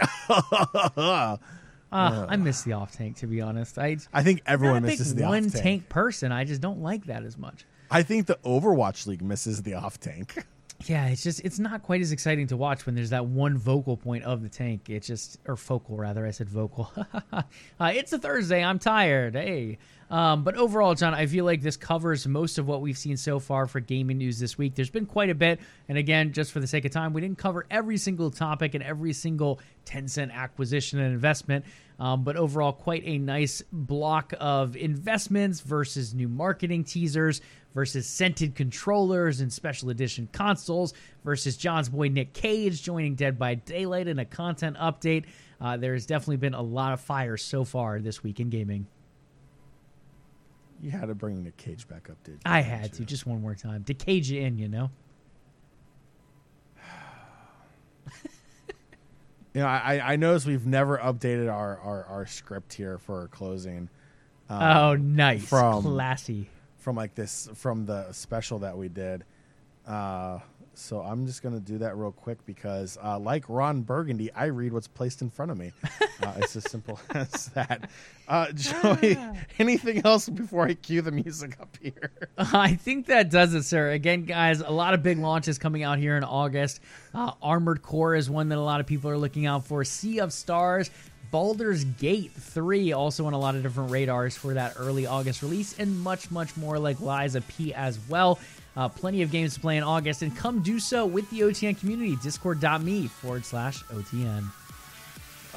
[1.92, 3.78] Uh, I miss the off tank, to be honest.
[3.78, 5.64] I, I think everyone not a big misses the off one tank.
[5.64, 6.32] tank person.
[6.32, 7.66] I just don't like that as much.
[7.90, 10.46] I think the Overwatch League misses the off tank.
[10.86, 13.98] Yeah, it's just it's not quite as exciting to watch when there's that one vocal
[13.98, 14.90] point of the tank.
[14.90, 16.26] It's just or focal rather.
[16.26, 16.92] I said vocal.
[17.34, 17.42] uh,
[17.80, 18.64] it's a Thursday.
[18.64, 19.36] I'm tired.
[19.36, 19.80] Hey.
[20.10, 23.40] Um, but overall, Jon, I feel like this covers most of what we've seen so
[23.40, 24.74] far for gaming news this week.
[24.74, 25.60] There's been quite a bit,
[25.90, 28.82] and again, just for the sake of time, we didn't cover every single topic and
[28.82, 31.66] every single Tencent acquisition and investment.
[32.00, 37.42] Um, but overall, quite a nice block of investments versus new marketing teasers
[37.74, 40.94] versus scented controllers and special edition consoles
[41.24, 45.26] versus Jon's boy Nic Cage joining Dead by Daylight in a content update.
[45.60, 48.88] Uh, there has definitely been a lot of fire so far this week in gaming.
[50.82, 52.40] You had to bring Nic Cage back up, did you?
[52.46, 54.92] I had to just one more time to cage it in, you know.
[59.58, 63.90] You know, I, I noticed we've never updated our, our, our script here for closing.
[64.52, 66.48] Um, oh, nice, from- classy.
[66.78, 69.24] from like this from the special that we did.
[69.88, 70.42] Uh,
[70.78, 74.74] so I'm just gonna do that real quick because, uh, like Ron Burgundy, I read
[74.74, 75.72] what's placed in front of me.
[76.20, 77.92] Uh, it's as simple as that.
[78.28, 79.20] Uh, Joey,
[79.60, 82.12] anything else before I cue the music up here?
[82.40, 83.92] I think that does it, sir.
[83.92, 86.80] Again, guys, a lot of big launches coming out here in August.
[87.14, 89.84] Uh, Armored Core is one that a lot of people are looking out for.
[89.84, 90.90] Sea of Stars,
[91.30, 95.78] Baldur's Gate 3, also on a lot of different radars for that early August release,
[95.78, 98.40] and much, much more like Lies of P as well.
[98.78, 101.80] Uh, plenty of games to play in August, and come do so with the OTN
[101.80, 102.16] community.
[102.22, 104.46] Discord.me forward slash OTN.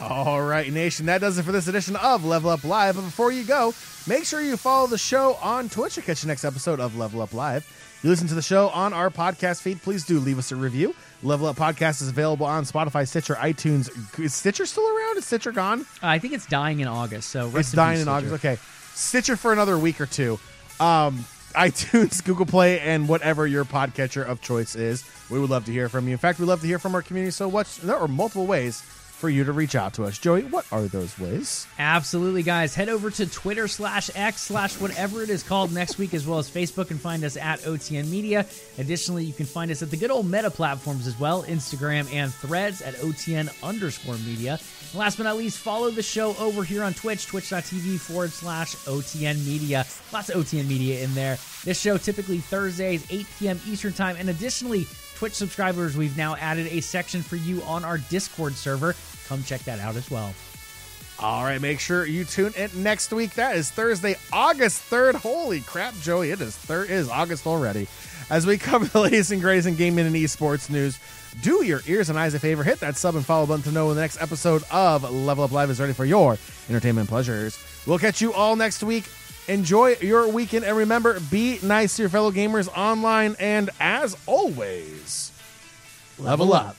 [0.00, 2.94] All right, Nation, that does it for this edition of Level Up Live.
[2.94, 3.74] But before you go,
[4.06, 7.20] make sure you follow the show on Twitch to catch the next episode of Level
[7.20, 7.66] Up Live.
[8.02, 10.94] You listen to the show on our podcast feed, please do leave us a review.
[11.22, 13.90] Level Up Podcast is available on Spotify, Stitcher, iTunes.
[14.18, 15.18] Is Stitcher still around?
[15.18, 15.82] Is Stitcher gone?
[16.02, 18.32] Uh, I think it's dying in August, so rest It's in dying in August.
[18.36, 18.56] Okay.
[18.94, 20.40] Stitcher for another week or two.
[20.80, 25.04] Um, iTunes, Google Play, and whatever your podcatcher of choice is.
[25.28, 26.12] We would love to hear from you.
[26.12, 27.32] In fact, we love to hear from our community.
[27.32, 27.66] So, what?
[27.82, 28.82] There are multiple ways
[29.20, 30.18] for you to reach out to us.
[30.18, 31.66] Joey, what are those ways?
[31.78, 32.74] Absolutely, guys.
[32.74, 36.38] Head over to Twitter slash X slash whatever it is called next week, as well
[36.38, 38.46] as Facebook, and find us at OTN Media.
[38.78, 42.32] Additionally, you can find us at the good old meta platforms as well Instagram and
[42.32, 44.58] threads at OTN underscore media.
[44.92, 48.74] And last but not least, follow the show over here on Twitch, twitch.tv forward slash
[48.76, 49.84] OTN Media.
[50.12, 51.36] Lots of OTN Media in there.
[51.64, 53.60] This show typically Thursdays, 8 p.m.
[53.68, 54.16] Eastern Time.
[54.18, 54.86] And additionally,
[55.20, 58.96] Twitch subscribers, we've now added a section for you on our Discord server.
[59.28, 60.32] Come check that out as well.
[61.18, 63.34] All right, make sure you tune in next week.
[63.34, 65.16] That is Thursday, August 3rd.
[65.16, 67.86] Holy crap, Joey, it is thir- it is August already.
[68.30, 70.98] As we cover the latest and greatest in gaming and esports news,
[71.42, 72.64] do your ears and eyes a favor.
[72.64, 75.52] Hit that sub and follow button to know when the next episode of Level Up
[75.52, 76.38] Live is ready for your
[76.70, 77.62] entertainment pleasures.
[77.86, 79.04] We'll catch you all next week.
[79.48, 83.36] Enjoy your weekend and remember, be nice to your fellow gamers online.
[83.38, 85.32] And as always,
[86.18, 86.76] level up.